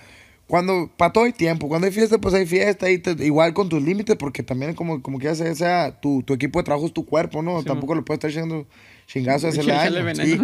[0.47, 3.67] cuando, para todo hay tiempo, cuando hay fiesta, pues hay fiesta, y te- igual con
[3.69, 6.93] tus límites, porque también como, como que sea, sea tu, tu equipo de trabajo es
[6.93, 7.59] tu cuerpo, ¿no?
[7.61, 8.67] Sí, Tampoco le puedes estar echando
[9.07, 10.39] chingazo a hacerle daño, sí.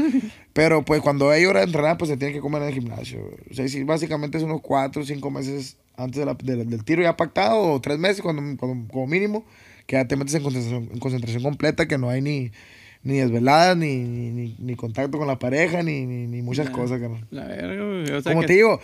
[0.54, 3.20] Pero pues cuando hay hora de entrenar, pues se tiene que comer en el gimnasio.
[3.50, 6.84] O sea, sí, básicamente es unos cuatro o cinco meses antes de la- de- del
[6.84, 9.46] tiro ya pactado, o tres meses cuando, cuando- como mínimo,
[9.86, 12.52] que ya te metes en concentración, en concentración completa, que no hay ni,
[13.04, 16.72] ni desveladas, ni, ni, ni- contacto con la pareja, ni, ni, ni muchas Nah.
[16.72, 17.02] cosas.
[17.32, 17.84] La verga,
[18.18, 18.80] o sea Como que- te digo,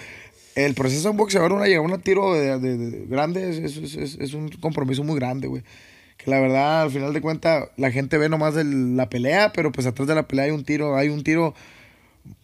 [0.66, 3.78] el proceso de un boxeador, una llegar a un tiro de, de- de- grande, es,
[3.78, 5.64] es, es- es un compromiso muy grande, güey.
[6.18, 9.72] Que la verdad, al final de cuentas, la gente ve nomás el- la pelea, pero
[9.72, 11.54] pues atrás de la pelea hay un tiro, hay un tiro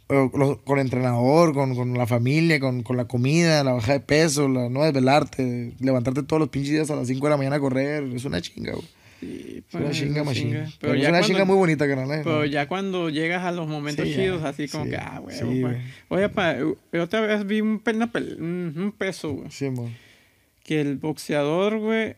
[0.09, 0.29] eh,
[0.65, 4.47] con el entrenador, con, con la familia, con, con la comida, la baja de peso,
[4.47, 7.59] la no desvelarte, levantarte todos los pinches días a las 5 de la mañana a
[7.59, 8.87] correr, es una chinga, güey.
[9.23, 10.49] Sí, Es una pues, chinga, machine.
[10.51, 10.63] chinga.
[10.65, 12.11] Pero, Pero es ya una cuando- chinga muy bonita, carnal.
[12.11, 12.21] eh.
[12.23, 14.89] Pero ya cuando llegas a los momentos Sí, chidos, así como sí.
[14.91, 15.77] que, ah, güey, Sí, pues.
[16.09, 19.51] Oye, pa, yo otra vez vi un, un, peso, güey.
[19.51, 19.93] Sí, mon.
[20.63, 22.15] Que el boxeador, güey,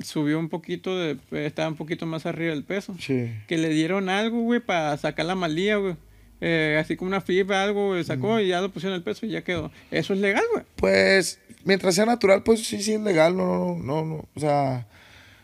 [0.00, 1.16] subió un poquito de.
[1.32, 2.94] Estaba un poquito más arriba del peso.
[3.00, 3.30] Sí.
[3.46, 5.96] Que le dieron algo, güey, para sacar la malía, güey.
[6.40, 9.30] Eh, así como una fibra, algo, güey, sacó y ya lo pusieron el peso y
[9.30, 9.72] ya quedó.
[9.90, 10.64] Eso es legal, güey.
[10.76, 14.86] Pues, mientras sea natural, pues sí, sí es legal, no, no, no, no, o sea...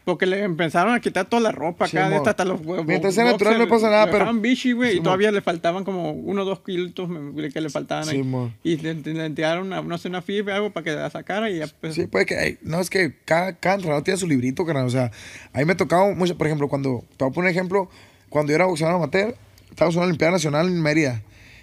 [0.05, 2.85] Porque le empezaron a quitar toda la ropa acá, de hasta los huevos.
[2.87, 6.43] Mientras sea natural no pasa nada, pero- bichi, güey, y todavía le faltaban como uno
[6.43, 8.23] o dos kilos que le faltaban ahí.
[8.63, 8.95] Y le,
[9.31, 11.95] tiraron una, no sé, una fibra, algo para que la sacara y ya pues.
[11.95, 12.59] Sí, puede que.
[12.61, 14.85] No, es que cada, cada entrenador tiene su librito, carnal.
[14.87, 15.11] O sea,
[15.55, 16.37] a mí me ha tocado mucho.
[16.37, 17.03] Por ejemplo, cuando.
[17.17, 17.89] Te voy a poner un ejemplo.
[18.29, 19.35] Cuando yo era boxeador amateur,
[19.71, 21.23] estábamos en una Olimpiada Nacional en Mérida.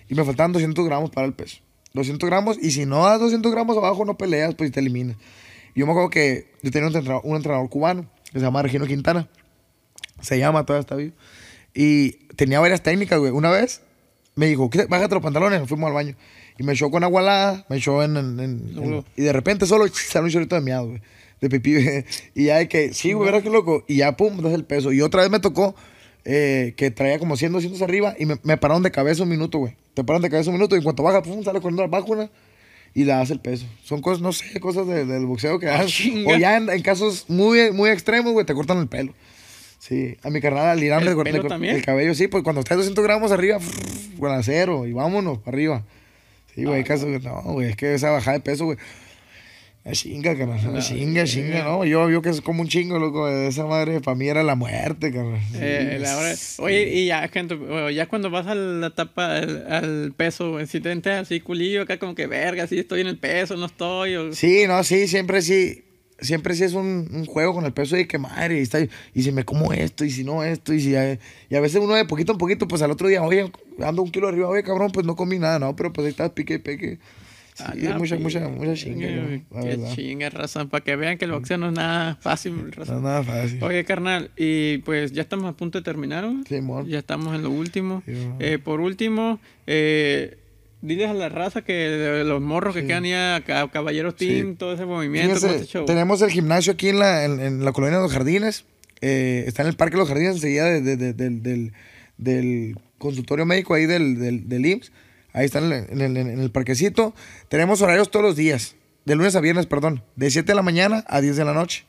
[0.09, 1.59] Y me faltaban 200 gramos para el peso.
[1.93, 2.57] 200 gramos.
[2.59, 5.17] Y si no das 200 gramos abajo, no peleas, pues te eliminas.
[5.75, 8.85] Yo me acuerdo que yo tenía un entrenador, un entrenador cubano que se llama Regino
[8.85, 9.27] Quintana.
[10.21, 11.13] Se llama, todavía está vivo.
[11.73, 13.31] Y tenía varias técnicas, güey.
[13.31, 13.81] Una vez
[14.35, 15.59] me dijo, "Quita- bájate los pantalones.
[15.59, 16.15] Nos fuimos al baño.
[16.57, 18.17] Y me echó con agua helada, me echó en...
[18.17, 18.97] en- en- Luego.
[18.97, 21.01] en- y de repente solo sale un chorrito de miado, güey.
[21.39, 21.75] De pipí.
[22.35, 23.83] y ya de que, sí, güey, ¿verdad qué loco?
[23.87, 24.91] Y ya, pum, das el peso.
[24.91, 25.75] Y otra vez me tocó
[26.23, 29.57] eh, que traía como 100, 200 arriba y me, me pararon de cabeza un minuto,
[29.57, 29.75] güey.
[29.95, 32.29] Te paran de cabeza un minuto y en cuanto baja, pum, sale corriendo abajo una
[32.93, 33.65] y le das el peso.
[33.83, 35.87] Son cosas, no sé, cosas de- del boxeo que das.
[35.87, 36.33] chinga.
[36.33, 39.13] o ya en, en casos muy, muy extremos, güey, te cortan el pelo.
[39.79, 41.75] Sí, a mi carnal, al Irán ¿El le también?
[41.75, 43.57] El cabello, sí, pues cuando estás 200 gramos arriba,
[44.19, 45.83] con acero y vámonos para arriba.
[46.53, 48.77] Sí, güey, hay casos que no, güey, es que esa bajada de peso, güey.
[49.91, 50.59] Chinga, carnal.
[50.81, 51.33] Chinga, sí.
[51.41, 51.83] chinga, no.
[51.85, 53.27] Yo, yo que es como un chingo, loco.
[53.27, 55.39] Esa madre para mí era la muerte, carnal.
[55.51, 56.61] Sí, Eh, la hora- sí.
[56.61, 57.57] Oye, y ya, gente,
[57.93, 61.97] ya cuando vas a la etapa, al, al peso, si te entras así culillo acá
[61.97, 64.33] como que verga, si estoy en el peso, no estoy, o...
[64.33, 65.83] Sí, no, sí, siempre sí.
[66.19, 69.23] Siempre sí es un, un juego con el peso de que madre, y, está, y
[69.23, 72.05] si me como esto, y si no esto, y si y a veces uno de
[72.05, 73.51] poquito en poquito, pues al otro día, oye,
[73.83, 76.29] ando un kilo arriba, oye, cabrón, pues no comí nada, no, pero pues ahí estás
[76.29, 76.99] pique y peque.
[77.53, 79.07] Sí, A es la mucha, mucha, pinga, mucha chinga,
[79.61, 82.97] Qué chinga, razón, para que vean que el boxeo no es nada fácil, No razón.
[82.97, 83.61] es nada fácil.
[83.63, 86.25] Oye, carnal, y pues ya estamos a punto de terminar.
[86.47, 86.87] Simón.
[86.87, 88.01] Ya estamos en lo último.
[88.05, 88.13] Sí.
[88.39, 90.37] Eh, por último, eh,
[90.81, 92.87] diles a la raza que los morros que Sí.
[92.87, 94.27] quedan ya Caballeros Sí.
[94.27, 95.85] Team, todo ese movimiento, show.
[95.85, 98.65] tenemos el gimnasio aquí en la, en, en la colonia de los Jardines.
[99.01, 101.73] Eh, está en el Parque de los Jardines, enseguida de- de- de- del, del,
[102.17, 104.91] del consultorio médico ahí del, del, del IMSS.
[105.33, 107.13] Ahí están en el, en, el, parquecito.
[107.47, 108.75] Tenemos horarios todos los días,
[109.05, 111.85] de lunes a viernes, perdón, de 7 de la mañana a 10 de la noche.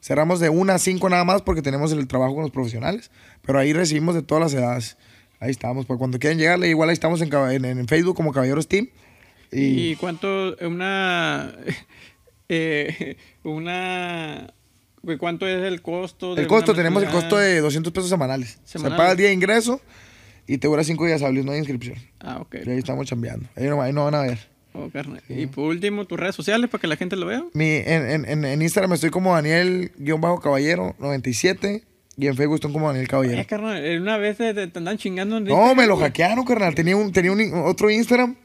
[0.00, 3.10] Cerramos de 1 a 5 nada más porque tenemos el trabajo con los profesionales,
[3.42, 4.96] pero ahí recibimos de todas las edades.
[5.40, 8.68] Ahí estamos, pues cuando quieran llegarle, igual ahí estamos en, en, en Facebook como Caballeros
[8.68, 8.88] Team.
[9.52, 11.54] Y, ¿Y cuánto, una,
[12.48, 14.54] eh, una,
[15.18, 16.34] cuánto es el costo?
[16.34, 18.58] De el costo, tenemos el costo de 200 pesos semanales.
[18.64, 19.80] Se paga el día de ingreso
[20.46, 21.96] y te dura 5 días hábiles, no hay inscripción.
[22.20, 22.56] Ah, ok.
[22.66, 23.48] Y ahí estamos chambeando.
[23.56, 24.38] Ahí no, ahí no van a ver.
[24.72, 24.88] Oh,
[25.30, 27.42] Y por último, tus redes sociales para que la gente lo vea.
[27.54, 31.82] Mi, en, en, en Instagram estoy como Daniel-Caballero97
[32.18, 33.40] y en Facebook estoy como Daniel Caballero.
[33.40, 35.40] Eh, carnal, una vez te, te andan chingando.
[35.40, 36.74] no, me lo hackearon, carnal.
[36.74, 38.36] Tenía, un, tenía un, otro Instagram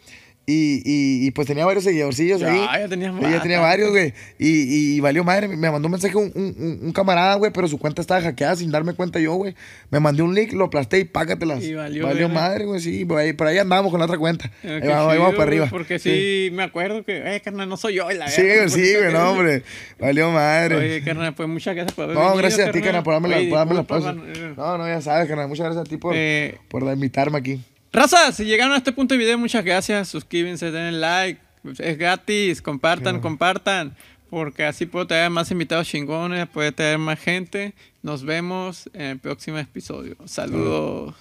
[0.48, 2.60] y, y, y, pues tenía varios seguidorcillos ahí.
[2.80, 4.14] Ya tenías Ya tenía varios, güey.
[4.40, 5.48] Y, y, valió madre.
[5.48, 8.72] Me mandó un mensaje un, un, un camarada, güey, pero su cuenta estaba hackeada sin
[8.72, 9.54] darme cuenta yo, güey.
[9.92, 11.64] Me mandé un link, lo aplasté y págatelas.
[11.64, 13.06] Y valió, valió madre, güey, sí.
[13.06, 14.52] Por ahí, por ahí andamos con la otra cuenta.
[14.64, 15.68] ahí, vamos, ahí, vamos, para arriba.
[15.70, 18.10] Porque sí, me acuerdo que, eh, carnal, no soy yo.
[18.12, 19.62] La sí, güey, sí, güey, no, hombre.
[20.00, 20.76] Valió madre.
[20.76, 23.84] Oye, carnal, pues muchas gracias por haber No, gracias a ti, carnal, por darme la,
[23.84, 24.14] pausa.
[24.14, 25.48] No, no, ya sabes, carnal.
[25.48, 27.62] Muchas gracias a ti por, eh, por invitarme aquí.
[27.94, 30.08] Raza, si llegaron a este punto de video, muchas gracias.
[30.08, 31.42] Suscríbanse, den like.
[31.78, 32.62] Es gratis.
[32.62, 33.96] Compartan, compartan.
[34.30, 37.74] Porque así puedo tener más invitados chingones, puede tener más gente.
[38.02, 40.16] Nos vemos en el próximo episodio.
[40.26, 41.16] Saludos.